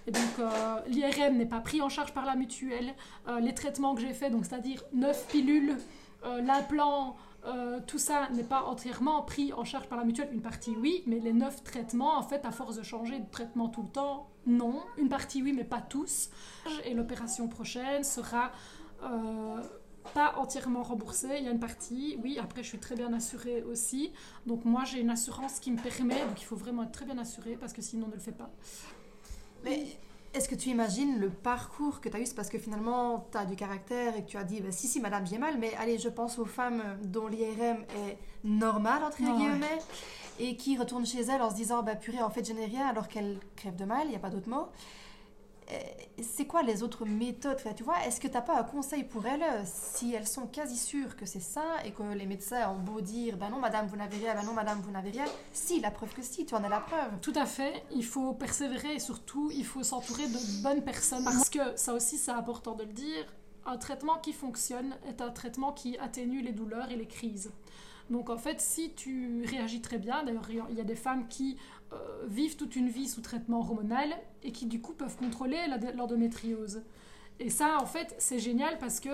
Et 0.07 0.11
donc, 0.11 0.39
euh, 0.39 0.81
l'IRM 0.89 1.37
n'est 1.37 1.47
pas 1.47 1.61
pris 1.61 1.81
en 1.81 1.89
charge 1.89 2.13
par 2.13 2.25
la 2.25 2.35
mutuelle. 2.35 2.95
Les 3.41 3.55
traitements 3.55 3.95
que 3.95 4.01
j'ai 4.01 4.15
faits, 4.15 4.33
donc 4.33 4.47
c'est-à-dire 4.47 4.83
9 4.93 5.27
pilules, 5.29 5.77
l'implant, 6.25 7.17
euh, 7.47 7.81
tout 7.87 7.99
ça 7.99 8.29
n'est 8.31 8.45
pas 8.45 8.65
entièrement 8.65 9.23
pris 9.23 9.53
en 9.53 9.65
charge 9.65 9.89
par 9.89 9.99
la 9.99 10.05
mutuelle. 10.05 10.29
Une 10.33 10.43
partie, 10.43 10.75
oui, 10.77 11.03
mais 11.07 11.21
les 11.21 11.33
9 11.33 11.63
traitements, 11.63 12.19
en 12.19 12.23
fait, 12.23 12.45
à 12.45 12.51
force 12.51 12.77
de 12.77 12.83
changer 12.83 13.21
de 13.21 13.31
traitement 13.31 13.69
tout 13.69 13.83
le 13.83 13.89
temps, 13.89 14.29
non. 14.47 14.83
Une 14.97 15.09
partie, 15.09 15.43
oui, 15.43 15.53
mais 15.55 15.65
pas 15.65 15.81
tous. 15.81 16.31
Et 16.85 16.95
l'opération 16.95 17.49
prochaine 17.49 18.03
sera 18.03 18.51
euh, 19.05 19.63
pas 20.15 20.35
entièrement 20.37 20.83
remboursée. 20.83 21.37
Il 21.39 21.45
y 21.45 21.49
a 21.49 21.53
une 21.53 21.61
partie, 21.61 22.19
oui, 22.23 22.39
après, 22.39 22.63
je 22.63 22.69
suis 22.69 22.79
très 22.79 22.97
bien 22.97 23.13
assurée 23.13 23.63
aussi. 23.63 24.13
Donc, 24.47 24.65
moi, 24.65 24.85
j'ai 24.85 25.01
une 25.01 25.11
assurance 25.11 25.61
qui 25.61 25.71
me 25.71 25.81
permet, 25.81 26.25
donc 26.27 26.41
il 26.41 26.45
faut 26.45 26.57
vraiment 26.57 26.83
être 26.83 26.93
très 26.93 27.05
bien 27.05 27.19
assuré 27.19 27.57
parce 27.57 27.73
que 27.73 27.83
sinon, 27.83 28.07
on 28.07 28.11
ne 28.11 28.15
le 28.15 28.21
fait 28.21 28.33
pas. 28.33 28.51
Mais 29.65 29.87
est-ce 30.35 30.49
que 30.49 30.55
tu 30.55 30.69
imagines 30.69 31.19
le 31.19 31.31
parcours 31.31 32.01
que 32.01 32.09
tu 32.09 32.17
as 32.17 32.21
eu? 32.21 32.27
C'est 32.27 32.35
parce 32.35 32.49
que 32.49 32.59
finalement, 32.59 33.27
tu 33.33 33.39
as 33.39 33.45
du 33.45 33.57
caractère 33.57 34.17
et 34.17 34.23
que 34.23 34.29
tu 34.29 34.37
as 34.37 34.45
dit, 34.45 34.61
bah, 34.61 34.71
si, 34.71 34.87
si, 34.87 35.01
madame, 35.01 35.27
j'ai 35.27 35.39
mal, 35.39 35.59
mais 35.59 35.73
allez, 35.79 35.99
je 35.99 36.09
pense 36.09 36.39
aux 36.39 36.45
femmes 36.45 36.83
dont 37.03 37.27
l'IRM 37.29 37.85
est 37.97 38.19
normal, 38.45 39.03
entre 39.05 39.19
guillemets, 39.19 39.79
et 40.39 40.57
qui 40.57 40.77
retournent 40.77 41.07
chez 41.07 41.23
elles 41.23 41.43
en 41.43 41.51
se 41.51 41.57
disant, 41.57 41.83
bah 41.83 41.97
purée, 41.97 42.23
en 42.23 42.31
fait, 42.31 42.47
je 42.47 42.53
n'ai 42.53 42.67
rien, 42.67 42.87
alors 42.87 43.09
qu'elles 43.09 43.39
crèvent 43.57 43.77
de 43.77 43.85
mal, 43.85 44.03
il 44.05 44.11
n'y 44.11 44.17
a 44.17 44.21
pas 44.21 44.31
d'autre 44.31 44.49
mot. 44.49 44.69
Euh, 45.71 45.77
C'est 46.23 46.47
quoi 46.47 46.63
les 46.63 46.83
autres 46.83 47.05
méthodes? 47.05 47.59
Tu 47.77 47.85
vois, 47.85 48.05
est-ce 48.07 48.21
que 48.21 48.27
tu 48.27 48.35
n'as 48.35 48.41
pas 48.41 48.59
un 48.59 48.65
conseil 48.65 49.05
pour 49.05 49.25
elles 49.27 49.45
si 49.65 50.15
elles 50.15 50.27
sont 50.27 50.47
quasi 50.47 50.77
sûres 50.77 51.15
que 51.17 51.27
c'est 51.27 51.41
ça 51.41 51.65
et 51.85 51.93
que 51.93 52.03
les 52.15 52.27
médecins 52.27 52.71
ont 52.71 52.79
beau 52.81 53.01
dire, 53.01 53.37
bah 53.37 53.49
non, 53.51 53.59
madame, 53.61 53.87
vous 53.87 53.97
n'avez 53.97 54.17
rien, 54.17 54.35
bah 54.35 54.43
non, 54.45 54.53
madame, 54.53 54.81
vous 54.81 54.91
n'avez 54.91 55.11
rien 55.11 55.27
Si, 55.53 55.81
la 55.81 55.91
preuve 55.91 56.13
que 56.15 56.23
si, 56.23 56.45
tu 56.47 56.55
en 56.55 56.65
as 56.65 56.69
la 56.69 56.81
preuve. 56.81 57.21
Tout 57.21 57.35
à 57.37 57.47
fait, 57.47 57.85
il 57.93 58.05
faut 58.05 58.33
persévérer 58.33 58.95
et 58.95 58.99
surtout 58.99 59.51
il 59.53 59.65
faut 59.65 59.83
s'entourer 59.83 60.27
de 60.27 60.63
bonnes 60.63 60.83
personnes 60.83 61.25
parce 61.25 61.51
que 61.51 61.77
ça 61.77 61.93
aussi 61.95 62.19
c'est 62.19 62.33
important 62.33 62.75
de 62.75 62.85
le 62.85 62.93
dire, 62.93 63.27
un 63.67 63.77
traitement 63.77 64.17
qui 64.19 64.33
fonctionne 64.33 64.97
est 65.07 65.21
un 65.21 65.31
traitement 65.31 65.73
qui 65.73 65.99
atténue 65.99 66.41
les 66.43 66.53
douleurs 66.53 66.91
et 66.91 66.97
les 66.97 67.07
crises. 67.07 67.53
Donc 68.11 68.31
en 68.31 68.39
fait 68.39 68.61
si 68.61 68.93
tu 68.95 69.45
réagis 69.45 69.81
très 69.81 69.99
bien, 69.99 70.25
d'ailleurs 70.25 70.49
il 70.71 70.77
y 70.77 70.81
a 70.81 70.85
des 70.85 70.97
femmes 70.97 71.29
qui 71.29 71.57
euh, 71.93 72.27
vivent 72.27 72.57
toute 72.57 72.77
une 72.77 72.89
vie 72.89 73.09
sous 73.09 73.21
traitement 73.21 73.61
hormonal 73.61 74.11
et 74.43 74.53
qui 74.53 74.67
du 74.67 74.81
coup 74.81 74.93
peuvent 74.93 75.17
contrôler 75.17 75.59
l'endométriose. 75.95 76.83
Et 77.41 77.51
ça, 77.51 77.79
en 77.81 77.87
fait, 77.87 78.17
c'est 78.19 78.41
génial 78.41 78.79
parce 78.79 78.99
que 78.99 79.09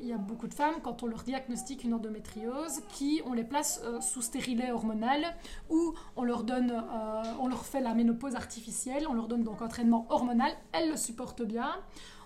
il 0.00 0.08
y 0.08 0.12
a 0.12 0.16
beaucoup 0.16 0.48
de 0.48 0.54
femmes, 0.54 0.76
quand 0.82 1.02
on 1.02 1.06
leur 1.06 1.22
diagnostique 1.22 1.84
une 1.84 1.92
endométriose, 1.92 2.80
qui 2.88 3.20
on 3.26 3.34
les 3.34 3.44
place 3.44 3.82
euh, 3.84 4.00
sous 4.00 4.22
stérilet 4.22 4.72
hormonal 4.72 5.36
ou 5.68 5.94
on 6.16 6.24
leur 6.24 6.44
donne, 6.44 6.70
euh, 6.70 7.22
on 7.38 7.48
leur 7.48 7.66
fait 7.66 7.80
la 7.80 7.94
ménopause 7.94 8.34
artificielle, 8.34 9.06
on 9.08 9.14
leur 9.14 9.28
donne 9.28 9.42
donc 9.42 9.60
un 9.60 9.68
traitement 9.68 10.06
hormonal, 10.08 10.52
elles 10.72 10.90
le 10.90 10.96
supportent 10.96 11.42
bien. 11.42 11.70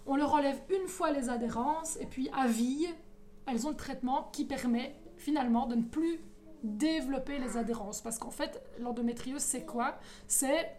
On 0.07 0.17
leur 0.17 0.33
enlève 0.35 0.61
une 0.71 0.89
fois 0.89 1.11
les 1.11 1.29
adhérences 1.29 1.97
et 2.01 2.07
puis 2.07 2.31
à 2.33 2.47
vie, 2.47 2.87
elles 3.47 3.67
ont 3.67 3.71
le 3.71 3.77
traitement 3.77 4.31
qui 4.33 4.45
permet 4.45 4.95
finalement 5.21 5.67
de 5.67 5.77
ne 5.77 5.83
plus 5.83 6.21
développer 6.63 7.39
les 7.39 7.57
adhérences. 7.57 8.01
Parce 8.01 8.19
qu'en 8.19 8.31
fait, 8.31 8.63
l'endométriose, 8.79 9.43
c'est 9.43 9.65
quoi? 9.65 9.99
C'est 10.27 10.71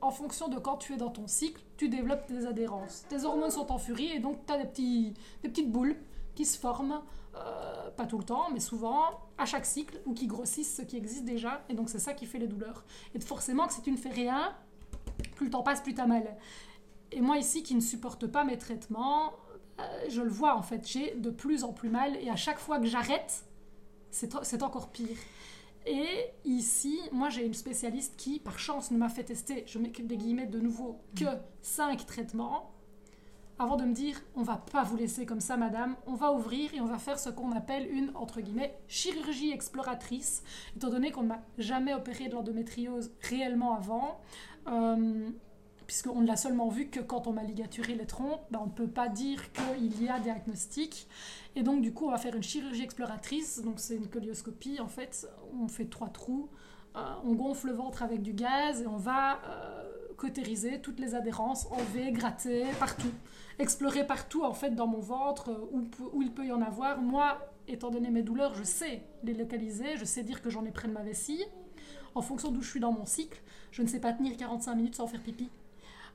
en 0.00 0.10
fonction 0.10 0.48
de 0.48 0.58
quand 0.58 0.76
tu 0.76 0.94
es 0.94 0.96
dans 0.96 1.10
ton 1.10 1.26
cycle, 1.26 1.62
tu 1.76 1.88
développes 1.88 2.30
des 2.30 2.46
adhérences. 2.46 3.04
Tes 3.08 3.24
hormones 3.24 3.50
sont 3.50 3.72
en 3.72 3.78
furie 3.78 4.12
et 4.12 4.20
donc 4.20 4.44
tu 4.46 4.52
as 4.52 4.58
des, 4.58 4.68
petits, 4.68 5.14
des 5.42 5.48
petites 5.48 5.70
boules 5.70 5.96
qui 6.34 6.44
se 6.44 6.58
forment, 6.58 7.00
euh, 7.34 7.90
pas 7.90 8.06
tout 8.06 8.18
le 8.18 8.24
temps, 8.24 8.48
mais 8.52 8.60
souvent 8.60 9.04
à 9.38 9.46
chaque 9.46 9.66
cycle, 9.66 10.00
ou 10.06 10.14
qui 10.14 10.26
grossissent 10.26 10.76
ce 10.76 10.82
qui 10.82 10.96
existe 10.96 11.24
déjà. 11.24 11.64
Et 11.68 11.74
donc 11.74 11.88
c'est 11.88 11.98
ça 11.98 12.14
qui 12.14 12.26
fait 12.26 12.38
les 12.38 12.46
douleurs. 12.46 12.84
Et 13.14 13.20
forcément 13.20 13.66
que 13.66 13.72
si 13.72 13.82
tu 13.82 13.90
ne 13.90 13.96
fais 13.96 14.10
rien, 14.10 14.54
plus 15.34 15.46
le 15.46 15.50
temps 15.50 15.62
passe, 15.62 15.80
plus 15.80 15.94
tu 15.94 16.00
as 16.00 16.06
mal. 16.06 16.36
Et 17.12 17.20
moi 17.20 17.38
ici, 17.38 17.62
qui 17.62 17.74
ne 17.74 17.80
supporte 17.80 18.26
pas 18.26 18.44
mes 18.44 18.58
traitements, 18.58 19.32
euh, 19.80 19.82
je 20.08 20.22
le 20.22 20.30
vois 20.30 20.56
en 20.56 20.62
fait, 20.62 20.86
j'ai 20.86 21.14
de 21.14 21.30
plus 21.30 21.64
en 21.64 21.72
plus 21.72 21.88
mal. 21.88 22.16
Et 22.16 22.28
à 22.28 22.36
chaque 22.36 22.58
fois 22.58 22.78
que 22.78 22.86
j'arrête, 22.86 23.45
c'est 24.42 24.62
encore 24.62 24.90
pire. 24.90 25.18
Et 25.86 26.30
ici, 26.44 26.98
moi 27.12 27.28
j'ai 27.28 27.46
une 27.46 27.54
spécialiste 27.54 28.14
qui, 28.16 28.40
par 28.40 28.58
chance, 28.58 28.90
ne 28.90 28.98
m'a 28.98 29.08
fait 29.08 29.24
tester, 29.24 29.64
je 29.66 29.78
mets 29.78 29.88
des 29.88 30.16
guillemets 30.16 30.46
de 30.46 30.58
nouveau, 30.58 31.00
que 31.14 31.26
5 31.62 32.04
traitements, 32.06 32.72
avant 33.58 33.76
de 33.76 33.84
me 33.84 33.94
dire, 33.94 34.20
on 34.34 34.42
va 34.42 34.56
pas 34.56 34.82
vous 34.82 34.96
laisser 34.96 35.24
comme 35.24 35.40
ça, 35.40 35.56
madame, 35.56 35.96
on 36.06 36.14
va 36.14 36.32
ouvrir 36.32 36.74
et 36.74 36.80
on 36.80 36.86
va 36.86 36.98
faire 36.98 37.18
ce 37.18 37.30
qu'on 37.30 37.52
appelle 37.52 37.88
une, 37.90 38.10
entre 38.14 38.40
guillemets, 38.40 38.76
chirurgie 38.88 39.52
exploratrice, 39.52 40.42
étant 40.76 40.90
donné 40.90 41.10
qu'on 41.10 41.22
ne 41.22 41.28
m'a 41.28 41.42
jamais 41.56 41.94
opéré 41.94 42.28
de 42.28 42.34
l'endométriose 42.34 43.12
réellement 43.22 43.74
avant. 43.74 44.20
Euh, 44.66 45.30
puisqu'on 45.86 46.20
ne 46.20 46.26
l'a 46.26 46.36
seulement 46.36 46.68
vu 46.68 46.88
que 46.88 47.00
quand 47.00 47.26
on 47.26 47.32
m'a 47.32 47.42
ligaturé 47.42 47.94
les 47.94 48.06
trompes, 48.06 48.42
ben, 48.50 48.60
on 48.62 48.66
ne 48.66 48.72
peut 48.72 48.88
pas 48.88 49.08
dire 49.08 49.52
qu'il 49.52 50.02
y 50.02 50.08
a 50.08 50.18
diagnostic. 50.18 51.06
Et 51.54 51.62
donc, 51.62 51.80
du 51.80 51.92
coup, 51.92 52.06
on 52.06 52.10
va 52.10 52.18
faire 52.18 52.34
une 52.34 52.42
chirurgie 52.42 52.82
exploratrice. 52.82 53.62
Donc, 53.62 53.74
c'est 53.78 53.96
une 53.96 54.08
colioscopie, 54.08 54.80
en 54.80 54.88
fait. 54.88 55.28
On 55.58 55.68
fait 55.68 55.86
trois 55.86 56.08
trous. 56.08 56.48
Euh, 56.96 57.00
on 57.24 57.34
gonfle 57.34 57.68
le 57.68 57.72
ventre 57.74 58.02
avec 58.02 58.22
du 58.22 58.32
gaz 58.32 58.82
et 58.82 58.86
on 58.86 58.96
va 58.96 59.40
euh, 59.44 59.92
cautériser 60.16 60.80
toutes 60.80 60.98
les 60.98 61.14
adhérences, 61.14 61.66
enlever, 61.70 62.10
gratter, 62.10 62.64
partout. 62.78 63.12
Explorer 63.58 64.06
partout, 64.06 64.44
en 64.44 64.54
fait, 64.54 64.70
dans 64.70 64.86
mon 64.86 65.00
ventre, 65.00 65.50
euh, 65.50 65.70
où, 65.72 65.88
où 66.12 66.22
il 66.22 66.32
peut 66.32 66.46
y 66.46 66.52
en 66.52 66.62
avoir. 66.62 67.00
Moi, 67.00 67.38
étant 67.68 67.90
donné 67.90 68.10
mes 68.10 68.22
douleurs, 68.22 68.54
je 68.54 68.64
sais 68.64 69.02
les 69.22 69.34
localiser. 69.34 69.96
Je 69.96 70.04
sais 70.04 70.24
dire 70.24 70.42
que 70.42 70.50
j'en 70.50 70.64
ai 70.64 70.72
près 70.72 70.88
de 70.88 70.92
ma 70.92 71.02
vessie. 71.02 71.44
En 72.16 72.22
fonction 72.22 72.50
d'où 72.50 72.62
je 72.62 72.70
suis 72.70 72.80
dans 72.80 72.92
mon 72.92 73.04
cycle, 73.04 73.40
je 73.70 73.82
ne 73.82 73.86
sais 73.86 74.00
pas 74.00 74.12
tenir 74.12 74.38
45 74.38 74.74
minutes 74.74 74.94
sans 74.94 75.06
faire 75.06 75.22
pipi. 75.22 75.50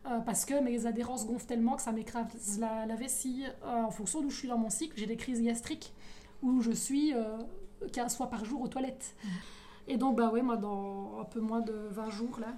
Euh, 0.08 0.20
parce 0.20 0.46
que 0.46 0.60
mes 0.60 0.88
adhérences 0.88 1.28
gonflent 1.28 1.46
tellement 1.46 1.76
que 1.76 1.82
ça 1.84 1.92
m'écrase 1.92 2.58
la, 2.60 2.86
la 2.88 2.96
vessie. 2.96 3.46
Euh, 3.64 3.84
en 3.84 3.92
fonction 3.92 4.22
d'où 4.22 4.30
je 4.32 4.38
suis 4.38 4.48
dans 4.48 4.58
mon 4.58 4.70
cycle, 4.72 4.94
j'ai 4.98 5.06
des 5.06 5.18
crises 5.18 5.42
gastriques 5.42 5.94
où 6.42 6.62
je 6.62 6.72
suis 6.72 7.14
euh, 7.14 7.38
15 7.94 8.16
fois 8.18 8.28
par 8.28 8.44
jour 8.44 8.62
aux 8.62 8.68
toilettes. 8.68 9.16
Et 9.88 9.98
donc, 9.98 10.16
bah 10.18 10.30
ouais, 10.32 10.42
moi, 10.42 10.58
dans 10.58 11.20
un 11.20 11.26
peu 11.26 11.40
moins 11.40 11.62
de 11.62 11.88
20 11.92 12.10
jours, 12.10 12.40
là, 12.40 12.54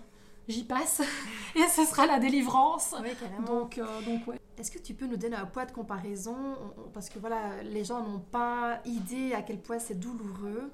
j'y 0.47 0.63
passe. 0.63 1.01
Et 1.56 1.67
ce 1.67 1.84
sera 1.86 2.06
la 2.06 2.19
délivrance. 2.19 2.95
Oui. 3.01 3.10
Donc, 3.45 3.77
euh, 3.77 3.86
donc 4.06 4.25
ouais. 4.27 4.39
Est-ce 4.58 4.71
que 4.71 4.79
tu 4.79 4.93
peux 4.93 5.08
nous 5.08 5.17
donner 5.17 5.36
un 5.36 5.45
poids 5.45 5.65
de 5.65 5.71
comparaison? 5.71 6.36
On- 6.77 6.82
on- 6.82 6.89
Parce 6.93 7.10
que 7.10 7.19
voilà, 7.19 7.62
les 7.63 7.84
gens 7.84 8.01
n'ont 8.08 8.19
pas 8.19 8.79
idée 8.86 9.34
à 9.34 9.41
quel 9.41 9.60
point 9.60 9.79
c'est 9.79 9.95
douloureux. 9.99 10.71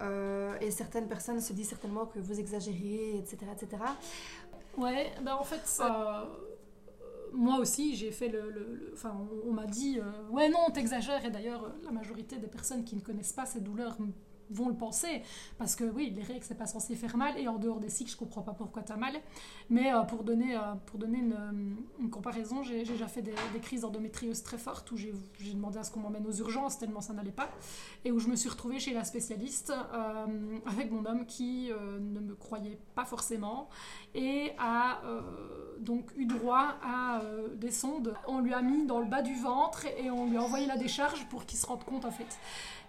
Euh, 0.00 0.56
et 0.62 0.70
certaines 0.70 1.08
personnes 1.08 1.40
se 1.42 1.52
disent 1.52 1.68
certainement 1.68 2.06
que 2.06 2.18
vous 2.20 2.40
exagérez, 2.40 3.18
etc. 3.18 3.38
etc. 3.52 3.82
Ouais, 4.80 5.12
ben 5.22 5.34
en 5.34 5.44
fait, 5.44 5.60
ça- 5.66 6.26
moi 7.32 7.58
aussi, 7.58 7.96
j'ai 7.96 8.10
fait 8.10 8.28
le. 8.28 8.90
Enfin, 8.92 9.14
on, 9.46 9.52
m'a 9.52 9.66
dit, 9.66 9.98
euh, 10.00 10.04
ouais, 10.30 10.48
non, 10.48 10.70
t'exagères. 10.72 11.24
Et 11.24 11.30
d'ailleurs, 11.30 11.72
la 11.84 11.90
majorité 11.92 12.36
des 12.38 12.48
personnes 12.48 12.84
qui 12.84 12.96
ne 12.96 13.00
connaissent 13.00 13.32
pas 13.32 13.46
ces 13.46 13.60
douleurs 13.60 13.96
vont 14.50 14.68
le 14.68 14.74
penser. 14.74 15.22
Parce 15.58 15.76
que 15.76 15.84
oui, 15.84 16.12
les 16.14 16.22
règles, 16.22 16.44
c'est 16.44 16.58
pas 16.58 16.66
censé 16.66 16.94
faire 16.94 17.16
mal. 17.16 17.38
Et 17.38 17.48
en 17.48 17.58
dehors 17.58 17.80
des 17.80 17.88
cycles, 17.88 18.10
je 18.10 18.16
comprends 18.16 18.42
pas 18.42 18.52
pourquoi 18.52 18.82
t'as 18.82 18.96
mal. 18.96 19.14
Mais 19.68 19.92
euh, 19.92 20.02
pour 20.02 20.24
donner, 20.24 20.56
euh, 20.56 20.74
pour 20.86 20.98
donner 20.98 21.18
une, 21.18 21.32
euh, 21.32 22.08
comparaison, 22.08 22.62
j'ai 22.62 22.84
déjà 22.84 23.06
fait 23.06 23.22
des, 23.22 23.34
crises 23.62 23.82
d'endométriose 23.82 24.42
très 24.42 24.58
fortes 24.58 24.90
où 24.90 24.96
j'ai 24.96 25.12
demandé 25.52 25.78
à 25.78 25.84
ce 25.84 25.90
qu'on 25.90 26.00
m'emmène 26.00 26.26
aux 26.26 26.32
urgences 26.32 26.78
tellement 26.78 27.00
ça 27.00 27.12
n'allait 27.12 27.30
pas. 27.30 27.50
Et 28.04 28.12
où 28.12 28.18
je 28.18 28.28
me 28.28 28.36
suis 28.36 28.48
retrouvée 28.48 28.78
chez 28.78 28.92
la 28.92 29.04
spécialiste 29.04 29.72
avec 30.66 30.90
mon 30.90 31.04
homme 31.04 31.26
qui 31.26 31.70
ne 31.70 32.20
me 32.20 32.34
croyait 32.34 32.78
pas 32.94 33.04
forcément 33.04 33.68
et 34.14 34.52
a 34.58 35.02
donc 35.78 36.10
eu 36.16 36.24
droit 36.24 36.76
à 36.82 37.20
des 37.54 37.70
sondes. 37.70 38.14
On 38.26 38.40
lui 38.40 38.54
a 38.54 38.62
mis 38.62 38.86
dans 38.86 38.98
le 38.98 39.06
bas 39.06 39.22
du 39.22 39.34
ventre 39.34 39.86
et 39.86 40.10
on 40.10 40.26
lui 40.26 40.36
a 40.36 40.42
envoyé 40.42 40.66
la 40.66 40.76
décharge 40.76 41.28
pour 41.28 41.44
qu'il 41.44 41.58
se 41.58 41.66
rende 41.66 41.84
compte 41.84 42.04
en 42.04 42.10
fait. 42.10 42.38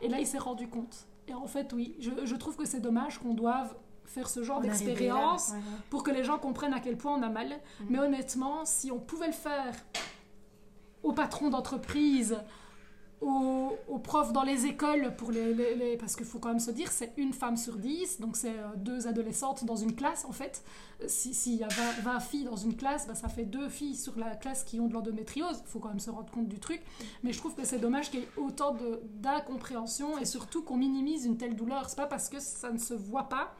Et 0.01 0.07
là, 0.07 0.19
il 0.19 0.27
s'est 0.27 0.39
rendu 0.39 0.67
compte. 0.67 1.05
Et 1.27 1.33
en 1.33 1.47
fait, 1.47 1.71
oui, 1.73 1.95
je, 1.99 2.09
je 2.25 2.35
trouve 2.35 2.55
que 2.57 2.65
c'est 2.65 2.79
dommage 2.81 3.19
qu'on 3.19 3.33
doive 3.33 3.73
faire 4.05 4.29
ce 4.29 4.43
genre 4.43 4.59
d'expérience 4.59 5.49
Ouais, 5.49 5.55
ouais. 5.55 5.61
pour 5.89 6.03
que 6.03 6.11
les 6.11 6.23
gens 6.23 6.37
comprennent 6.37 6.73
à 6.73 6.79
quel 6.81 6.97
point 6.97 7.13
on 7.17 7.21
a 7.23 7.29
mal. 7.29 7.47
Mhm. 7.47 7.87
Mais 7.89 7.99
honnêtement, 7.99 8.65
si 8.65 8.91
on 8.91 8.99
pouvait 8.99 9.27
le 9.27 9.31
faire 9.33 9.73
aux 11.03 11.13
patrons 11.13 11.49
d'entreprise, 11.49 12.37
aux, 13.21 13.99
profs 14.03 14.33
dans 14.33 14.41
les 14.43 14.65
écoles, 14.65 15.15
pour 15.15 15.31
les, 15.31 15.95
parce 15.97 16.15
qu'il 16.15 16.25
faut 16.25 16.39
quand 16.39 16.49
même 16.49 16.59
se 16.59 16.71
dire, 16.71 16.91
c'est 16.91 17.13
une 17.17 17.33
femme 17.33 17.55
sur 17.55 17.77
dix, 17.77 18.19
donc 18.19 18.35
c'est 18.35 18.49
euh, 18.49 18.67
deux 18.77 19.07
adolescentes 19.07 19.63
dans 19.63 19.75
une 19.75 19.93
classe 19.95 20.25
en 20.25 20.31
fait. 20.31 20.63
Euh, 21.01 21.05
si- 21.07 21.33
S'il 21.35 21.53
y 21.55 21.63
a 21.63 21.67
20, 21.67 22.01
20 22.03 22.19
filles 22.19 22.43
dans 22.45 22.55
une 22.55 22.75
classe, 22.75 23.07
bah, 23.07 23.13
ça 23.13 23.29
fait 23.29 23.45
deux 23.45 23.69
filles 23.69 23.95
sur 23.95 24.17
la 24.17 24.35
classe 24.35 24.63
qui 24.63 24.79
ont 24.79 24.87
de 24.87 24.93
l'endométriose. 24.93 25.61
Il 25.65 25.69
faut 25.69 25.79
quand 25.79 25.89
même 25.89 25.99
se 25.99 26.09
rendre 26.09 26.31
compte 26.31 26.47
du 26.47 26.59
truc. 26.59 26.81
Mais 27.23 27.31
je 27.31 27.37
trouve 27.37 27.53
que 27.53 27.63
c'est 27.63 27.77
dommage 27.79 28.09
qu'il 28.09 28.21
y 28.21 28.23
ait 28.23 28.29
autant 28.37 28.75
d'incompréhension 29.21 30.17
et 30.17 30.25
surtout 30.25 30.63
qu'on 30.63 30.77
minimise 30.77 31.25
une 31.25 31.37
telle 31.37 31.55
douleur. 31.55 31.89
C'est 31.89 31.97
pas 31.97 32.07
parce 32.07 32.27
que 32.27 32.39
ça 32.39 32.71
ne 32.71 32.77
se 32.79 32.93
voit 32.95 33.29
pas 33.29 33.53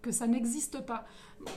que 0.00 0.12
ça 0.12 0.26
n'existe 0.28 0.80
pas. 0.86 1.04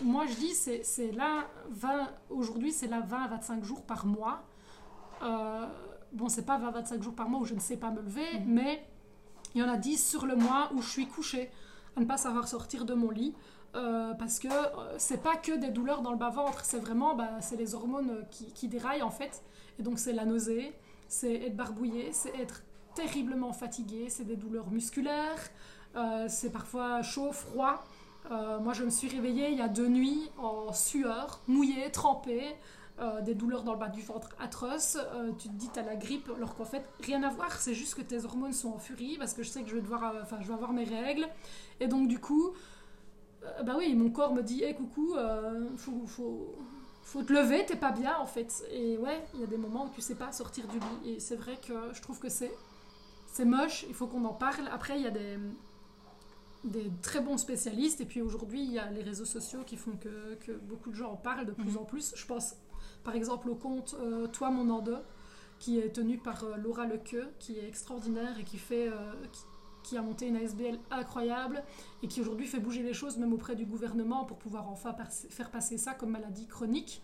Moi, 0.04 0.26
je 0.26 0.34
dis, 0.34 0.54
c'est 0.56 1.12
là, 1.12 1.47
20 1.69 2.10
aujourd'hui, 2.32 2.71
c'est 2.71 2.88
là 2.88 3.02
20 3.02 3.17
à 3.24 3.28
25 3.28 3.63
jours 3.63 3.84
par 3.84 4.06
mois. 4.08 4.43
Euh, 5.24 5.67
bon, 6.13 6.30
c'est 6.30 6.45
pas 6.45 6.58
20-25 6.60 7.02
jours 7.02 7.13
par 7.15 7.30
mois 7.30 7.39
où 7.39 7.45
je 7.45 7.54
ne 7.54 7.60
sais 7.60 7.78
pas 7.78 7.91
me 7.91 8.02
lever, 8.02 8.39
Mhm. 8.39 8.45
mais 8.47 8.86
il 9.56 9.62
y 9.62 9.63
en 9.63 9.69
a 9.69 9.78
10 9.78 9.97
sur 10.10 10.26
le 10.26 10.36
mois 10.36 10.71
où 10.74 10.82
je 10.82 10.89
suis 10.89 11.08
couchée 11.08 11.50
à 11.95 12.00
ne 12.00 12.06
pas 12.06 12.17
savoir 12.17 12.47
sortir 12.47 12.86
de 12.86 12.93
mon 12.93 13.10
lit. 13.12 13.34
euh, 13.74 14.13
parce 14.15 14.39
que 14.39 14.50
euh, 14.50 14.95
c'est 14.97 15.24
pas 15.24 15.38
que 15.38 15.54
des 15.54 15.69
douleurs 15.69 16.02
dans 16.02 16.12
le 16.12 16.17
bas-ventre, 16.17 16.65
c'est 16.65 16.80
vraiment 16.80 17.15
bah, 17.15 17.39
c'est 17.39 17.56
les 17.56 17.74
hormones 17.74 18.26
qui, 18.30 18.52
qui 18.52 18.67
déraillent 18.67 19.02
en 19.02 19.10
fait. 19.12 19.43
Et 19.80 19.84
donc 19.84 19.97
c'est 19.97 20.12
la 20.12 20.26
nausée, 20.26 20.74
c'est 21.08 21.34
être 21.36 21.56
barbouillé, 21.56 22.12
c'est 22.12 22.38
être 22.38 22.63
terriblement 22.95 23.54
fatigué, 23.54 24.08
c'est 24.10 24.26
des 24.26 24.36
douleurs 24.36 24.69
musculaires, 24.69 25.39
euh, 25.95 26.26
c'est 26.28 26.52
parfois 26.52 27.02
chaud, 27.02 27.32
froid. 27.32 27.82
Euh, 28.30 28.60
moi 28.60 28.74
je 28.74 28.84
me 28.84 28.89
suis 28.89 29.08
réveillée 29.08 29.50
il 29.52 29.58
y 29.58 29.62
a 29.62 29.69
deux 29.69 29.88
nuits 29.88 30.30
en 30.38 30.74
sueur, 30.74 31.39
mouillée, 31.47 31.89
trempée, 31.91 32.43
euh, 32.99 33.21
des 33.21 33.34
douleurs 33.36 33.63
dans 33.63 33.73
le 33.73 33.80
bas 33.80 33.89
du 33.89 34.01
ventre 34.01 34.30
atroces. 34.39 34.97
Euh, 35.13 35.32
tu 35.39 35.47
te 35.49 35.54
dis 35.54 35.69
t'as 35.73 35.84
la 35.84 35.95
grippe 35.95 36.30
alors 36.36 36.56
qu'en 36.56 36.65
fait 36.65 36.84
rien 37.01 37.23
à 37.23 37.30
voir, 37.30 37.60
c'est 37.60 37.73
juste 37.73 37.95
que 37.95 38.01
tes 38.01 38.25
hormones 38.25 38.54
sont 38.54 38.69
en 38.69 38.80
furie 38.80 39.17
parce 39.17 39.34
que 39.34 39.43
je 39.43 39.49
sais 39.49 39.63
que 39.63 39.69
je 39.69 39.75
vais 39.75 39.82
devoir, 39.82 40.04
euh, 40.04 40.19
enfin 40.21 40.38
je 40.41 40.47
vais 40.47 40.54
avoir 40.54 40.73
mes 40.73 40.84
règles. 40.84 41.27
Et 41.80 41.88
donc 41.88 42.08
du 42.08 42.19
coup, 42.19 42.51
bah 43.65 43.73
oui, 43.77 43.95
mon 43.95 44.12
corps 44.12 44.34
me 44.36 44.43
dit, 44.43 44.63
hé 44.63 44.75
coucou, 44.75 45.15
euh, 45.15 45.67
faut, 45.77 46.06
faut, 46.06 46.56
faut 47.04 47.23
te 47.23 47.34
lever, 47.34 47.65
t'es 47.65 47.75
pas 47.75 47.91
bien 47.91 48.15
en 48.19 48.27
fait. 48.27 48.63
Et 48.71 48.97
ouais, 48.99 49.25
il 49.34 49.39
y 49.39 49.43
a 49.43 49.47
des 49.47 49.58
moments 49.58 49.86
où 49.86 49.89
tu 49.89 50.01
sais 50.01 50.15
pas 50.15 50.32
sortir 50.32 50.67
du 50.67 50.77
lit. 50.77 51.15
Et 51.15 51.19
c'est 51.19 51.38
vrai 51.38 51.58
que 51.65 51.73
je 51.93 52.01
trouve 52.01 52.19
que 52.19 52.30
c'est, 52.30 52.51
c'est 53.25 53.45
moche, 53.45 53.84
il 53.89 53.95
faut 53.95 54.06
qu'on 54.06 54.25
en 54.25 54.34
parle. 54.34 54.67
Après, 54.71 54.95
il 54.97 55.01
y 55.04 55.08
a 55.08 55.12
des, 55.12 55.39
des 56.63 56.91
très 57.01 57.21
bons 57.21 57.38
spécialistes. 57.38 58.01
Et 58.01 58.06
puis 58.06 58.21
aujourd'hui, 58.21 58.62
il 58.63 58.71
y 58.73 58.80
a 58.80 58.91
les 58.91 59.01
réseaux 59.01 59.25
sociaux 59.25 59.63
qui 59.65 59.75
font 59.77 59.93
que, 59.99 60.36
que 60.45 60.51
beaucoup 60.51 60.91
de 60.91 60.95
gens 60.95 61.12
en 61.13 61.17
parlent 61.17 61.45
de 61.47 61.54
plus 61.54 61.71
Mhm. 61.71 61.77
en 61.80 61.86
plus. 61.86 62.13
Je 62.15 62.25
pense 62.27 62.54
par 63.04 63.16
exemple 63.16 63.50
au 63.50 63.56
compte 63.56 63.96
euh, 64.00 64.28
Toi 64.28 64.50
mon 64.50 64.70
endo, 64.70 64.96
qui 65.60 65.80
est 65.80 65.94
tenu 65.94 66.18
par 66.18 66.44
euh, 66.44 66.56
Laura 66.58 66.86
Lequeux, 66.86 67.30
qui 67.40 67.58
est 67.58 67.68
extraordinaire 67.68 68.40
et 68.40 68.44
qui 68.44 68.58
fait... 68.58 68.88
euh, 68.88 69.14
qui, 69.84 69.98
a 69.98 70.02
monté 70.02 70.28
une 70.28 70.38
ASBL 70.38 70.78
incroyable 70.92 71.64
et 72.04 72.08
qui 72.08 72.22
aujourd'hui 72.22 72.46
fait 72.46 72.60
bouger 72.60 72.84
les 72.84 72.94
choses 72.94 73.18
même 73.18 73.34
auprès 73.34 73.56
du 73.56 73.66
gouvernement 73.66 74.26
pour 74.26 74.38
pouvoir 74.38 74.70
enfin 74.70 74.96
faire 75.30 75.50
passer 75.50 75.80
ça 75.80 75.96
comme 75.96 76.12
maladie 76.12 76.46
chronique. 76.46 77.02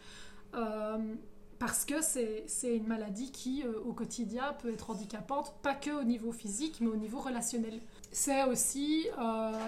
Parce 1.60 1.86
que 1.86 1.96
c'est 2.02 2.46
une 2.64 2.86
maladie 2.86 3.32
qui, 3.32 3.66
au 3.66 3.94
quotidien, 3.94 4.54
peut 4.62 4.72
être 4.72 4.92
handicapante, 4.92 5.56
pas 5.64 5.74
que 5.74 5.90
au 5.90 6.04
niveau 6.04 6.32
physique, 6.32 6.78
mais 6.80 6.88
au 6.88 6.96
niveau 6.96 7.20
relationnel. 7.20 7.82
C'est 8.12 8.44
aussi 8.44 9.08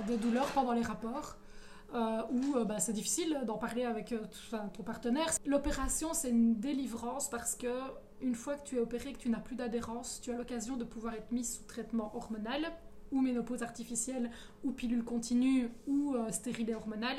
des 0.06 0.18
douleurs 0.18 0.48
pendant 0.54 0.74
les 0.74 0.84
rapports, 0.84 1.36
euh, 1.94 2.22
où 2.32 2.56
euh, 2.58 2.66
bah, 2.66 2.80
c'est 2.80 2.94
difficile 2.94 3.42
d'en 3.46 3.58
parler 3.58 3.84
avec 3.86 4.12
euh, 4.12 4.20
ton 4.74 4.84
partenaire. 4.84 5.30
L'opération, 5.46 6.14
c'est 6.14 6.30
une 6.30 6.56
délivrance 6.56 7.30
parce 7.30 7.56
que 7.56 7.72
une 8.22 8.36
fois 8.36 8.56
que 8.56 8.68
tu 8.68 8.76
es 8.76 8.80
opéré, 8.80 9.14
que 9.14 9.18
tu 9.18 9.30
n'as 9.30 9.40
plus 9.40 9.56
d'adhérence, 9.56 10.20
tu 10.22 10.32
as 10.32 10.38
l'occasion 10.38 10.76
de 10.78 10.84
pouvoir 10.84 11.14
être 11.14 11.32
mis 11.32 11.46
sous 11.46 11.64
traitement 11.64 12.12
hormonal, 12.16 12.62
ou 13.12 13.22
ménopause 13.22 13.64
artificielle, 13.64 14.30
ou 14.64 14.72
pilule 14.72 15.04
continue, 15.04 15.70
ou 15.88 16.14
euh, 16.16 16.32
stérilet 16.32 16.76
hormonal, 16.76 17.16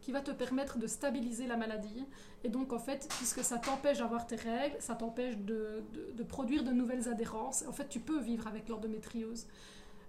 qui 0.00 0.12
va 0.12 0.20
te 0.20 0.30
permettre 0.30 0.78
de 0.78 0.86
stabiliser 0.86 1.46
la 1.46 1.56
maladie. 1.56 2.04
Et 2.44 2.48
donc, 2.48 2.72
en 2.72 2.78
fait, 2.78 3.08
puisque 3.18 3.42
ça 3.42 3.58
t'empêche 3.58 3.98
d'avoir 3.98 4.26
tes 4.26 4.36
règles, 4.36 4.76
ça 4.80 4.94
t'empêche 4.94 5.36
de, 5.38 5.82
de- 5.94 6.12
de 6.12 6.22
produire 6.22 6.64
de 6.64 6.70
nouvelles 6.72 7.08
adhérences, 7.08 7.64
en 7.68 7.72
fait, 7.72 7.88
tu 7.88 8.00
peux 8.00 8.18
vivre 8.20 8.46
avec 8.46 8.68
l'endométriose. 8.68 9.46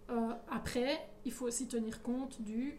Euh, 0.10 0.34
après, 0.52 1.00
il 1.26 1.32
faut 1.32 1.46
aussi 1.46 1.68
tenir 1.68 2.02
compte 2.02 2.42
du... 2.42 2.78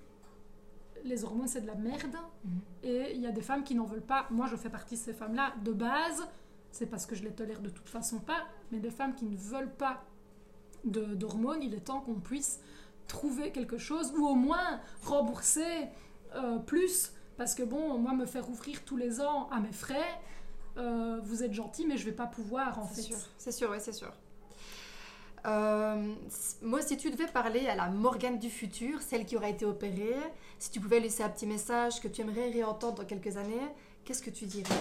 Les 1.04 1.22
hormones, 1.24 1.46
c'est 1.48 1.60
de 1.60 1.66
la 1.66 1.74
merde. 1.74 2.16
Mhm. 2.44 2.60
Et 2.82 3.12
il 3.14 3.20
y 3.20 3.26
a 3.26 3.30
des 3.30 3.42
femmes 3.42 3.62
qui 3.62 3.74
n'en 3.74 3.84
veulent 3.84 4.00
pas. 4.00 4.26
Moi, 4.30 4.46
je 4.46 4.56
fais 4.56 4.70
partie 4.70 4.94
de 4.96 5.00
ces 5.00 5.12
femmes-là. 5.12 5.52
De 5.62 5.72
base, 5.72 6.26
c'est 6.70 6.86
parce 6.86 7.06
que 7.06 7.14
je 7.14 7.22
les 7.22 7.30
tolère 7.32 7.60
de 7.60 7.68
toute 7.70 7.88
façon 7.88 8.18
pas. 8.20 8.46
Mais 8.72 8.78
des 8.80 8.90
femmes 8.90 9.14
qui 9.14 9.26
ne 9.26 9.36
veulent 9.36 9.72
pas 9.74 10.02
de- 10.84 11.14
d'hormones, 11.14 11.62
il 11.62 11.74
est 11.74 11.80
temps 11.84 12.00
qu'on 12.00 12.14
puisse 12.20 12.60
trouver 13.06 13.52
quelque 13.52 13.76
chose 13.78 14.12
ou 14.18 14.26
au 14.26 14.34
moins 14.34 14.80
rembourser 15.02 15.88
euh, 16.34 16.58
plus. 16.58 17.12
Parce 17.36 17.54
que 17.54 17.62
bon, 17.62 17.98
moi, 17.98 18.14
me 18.14 18.26
faire 18.26 18.48
ouvrir 18.48 18.82
tous 18.84 18.96
les 18.96 19.20
ans 19.20 19.48
à 19.50 19.60
mes 19.60 19.72
frais, 19.72 20.20
euh, 20.78 21.20
vous 21.22 21.42
êtes 21.42 21.52
gentil, 21.52 21.86
mais 21.86 21.96
je 21.96 22.04
vais 22.06 22.12
pas 22.12 22.26
pouvoir 22.26 22.78
en 22.78 22.86
C'est 22.88 22.94
fait. 22.96 23.02
sûr, 23.02 23.18
c'est 23.38 23.52
sûr, 23.52 23.70
oui, 23.70 23.76
c'est 23.80 23.92
sûr. 23.92 24.12
Euh, 25.46 26.14
moi, 26.62 26.80
si 26.80 26.96
tu 26.96 27.10
devais 27.10 27.26
parler 27.26 27.66
à 27.68 27.74
la 27.74 27.88
Morgane 27.88 28.38
du 28.38 28.48
futur, 28.50 29.02
celle 29.02 29.26
qui 29.26 29.36
aura 29.36 29.48
été 29.50 29.64
opérée, 29.66 30.16
si 30.58 30.70
tu 30.70 30.80
pouvais 30.80 31.00
laisser 31.00 31.22
un 31.22 31.28
petit 31.28 31.46
message 31.46 32.00
que 32.00 32.08
tu 32.08 32.22
aimerais 32.22 32.48
réentendre 32.50 32.94
dans 32.94 33.04
quelques 33.04 33.36
années, 33.36 33.60
qu'est-ce 34.04 34.22
que 34.22 34.30
tu 34.30 34.46
dirais? 34.46 34.74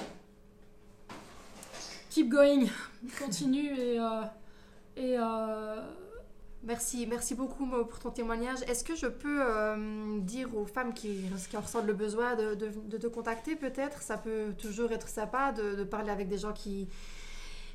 Keep 2.10 2.30
going, 2.30 2.66
continue 3.20 3.78
et. 3.78 4.00
euh, 4.00 4.22
et 4.96 5.18
euh, 5.18 5.82
Merci, 6.66 7.06
merci 7.08 7.36
beaucoup 7.36 7.66
Mo, 7.66 7.84
pour 7.84 8.00
ton 8.00 8.10
témoignage. 8.10 8.60
Est-ce 8.70 8.86
que 8.86 8.96
je 8.96 9.08
peux 9.08 9.40
euh, 9.42 10.20
dire 10.22 10.56
aux 10.56 10.66
femmes 10.66 10.94
qui, 10.94 11.26
qui 11.50 11.58
en 11.58 11.60
ressentent 11.60 11.88
le 11.88 11.94
besoin 11.94 12.36
de, 12.38 12.56
de- 12.56 12.72
de 12.88 12.98
te 12.98 13.08
contacter 13.08 13.58
peut-être? 13.58 14.02
Ça 14.02 14.18
peut 14.18 14.54
toujours 14.58 14.94
être 14.94 15.10
sympa 15.10 15.52
de, 15.52 15.76
de 15.76 15.84
parler 15.84 16.10
avec 16.10 16.30
des 16.30 16.38
gens 16.38 16.54
qui 16.54 16.88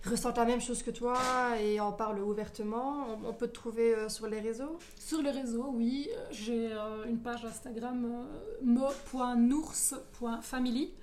ressentent 0.05 0.37
la 0.37 0.45
même 0.45 0.61
chose 0.61 0.83
que 0.83 0.91
toi 0.91 1.17
et 1.61 1.81
en 1.81 1.93
parlent 1.93 2.21
ouvertement. 2.21 3.07
On, 3.27 3.33
peut 3.33 3.49
te 3.49 3.55
trouver 3.55 3.95
euh, 3.95 4.09
sur 4.09 4.27
les 4.27 4.41
réseaux? 4.41 4.79
Sur 4.99 5.23
les 5.23 5.31
réseaux, 5.31 5.71
oui, 5.73 6.09
euh, 6.11 6.27
j'ai 6.31 6.73
euh, 6.73 7.05
une 7.07 7.19
page 7.19 7.45
Instagram 7.45 8.27
mo.nours.family. 8.63 10.95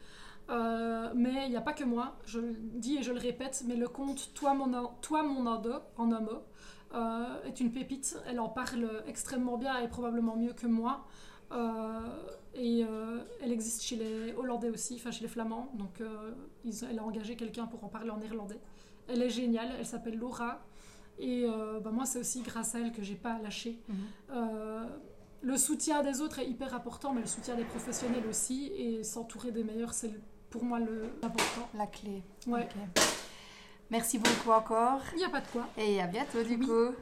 Mais 0.49 1.45
il 1.45 1.49
n'y 1.49 1.58
a 1.58 1.62
pas 1.62 1.73
que 1.73 1.84
moi, 1.84 2.15
je 2.25 2.39
le 2.39 2.53
dis 2.53 2.97
et 2.97 3.03
je 3.03 3.12
le 3.12 3.19
répète, 3.19 3.63
mais 3.67 3.75
le 3.75 3.88
compte 3.88 4.31
Toi 4.34 4.53
mon, 4.53 4.89
Toi, 5.01 5.23
en 5.97 6.12
un 6.12 6.21
mot, 6.21 6.43
est 7.45 7.60
une 7.60 7.71
pépite. 7.71 8.17
Elle 8.27 8.39
en 8.39 8.49
parle 8.49 9.03
extrêmement 9.08 9.58
bien 9.58 9.79
et 9.79 9.88
probablement 9.88 10.36
mieux 10.36 10.53
que 10.53 10.67
moi. 10.67 11.05
Et 12.53 12.86
elle 13.41 13.51
existe 13.51 13.81
chez 13.81 13.95
les 13.95 14.34
Hollandais 14.34 14.69
aussi, 14.69 14.93
enfin 14.95 15.10
chez 15.10 15.23
les 15.23 15.27
Flamands. 15.27 15.71
Donc 15.73 16.03
elle 16.63 16.99
a 16.99 17.03
engagé 17.03 17.36
quelqu'un 17.36 17.65
pour 17.65 17.84
en 17.84 17.88
parler 17.88 18.12
en 18.12 18.17
néerlandais. 18.17 18.60
Elle 19.07 19.21
est 19.21 19.29
géniale, 19.29 19.69
elle 19.79 19.85
s'appelle 19.85 20.17
Laura. 20.17 20.59
Et 21.19 21.45
euh, 21.45 21.79
bah, 21.79 21.91
moi, 21.91 22.05
c'est 22.05 22.19
aussi 22.19 22.41
grâce 22.41 22.75
à 22.75 22.79
elle 22.79 22.91
que 22.91 23.01
j'ai 23.03 23.15
pas 23.15 23.39
lâché. 23.41 23.79
Euh, 24.31 24.83
le 25.41 25.57
soutien 25.57 26.01
des 26.03 26.21
autres 26.21 26.39
est 26.39 26.47
hyper 26.49 26.73
important, 26.73 27.13
mais 27.13 27.21
le 27.21 27.27
soutien 27.27 27.55
des 27.55 27.63
professionnels 27.63 28.25
aussi. 28.29 28.71
Et 28.77 29.03
s'entourer 29.03 29.51
des 29.51 29.63
meilleurs, 29.63 29.93
c'est 29.93 30.11
pour 30.49 30.63
moi 30.63 30.79
le 30.79 31.03
important. 31.21 31.69
La 31.77 31.87
clé. 31.87 32.21
Ouais. 32.47 32.67
Merci 33.91 34.17
beaucoup 34.17 34.49
encore 34.51 35.01
Il 35.13 35.17
n'y 35.19 35.23
a 35.25 35.29
pas 35.29 35.41
de 35.41 35.47
quoi. 35.47 35.67
et 35.77 36.01
à 36.01 36.07
bientôt 36.07 36.41
du 36.43 36.55
Oui. 36.55 36.65
coup. 36.65 36.95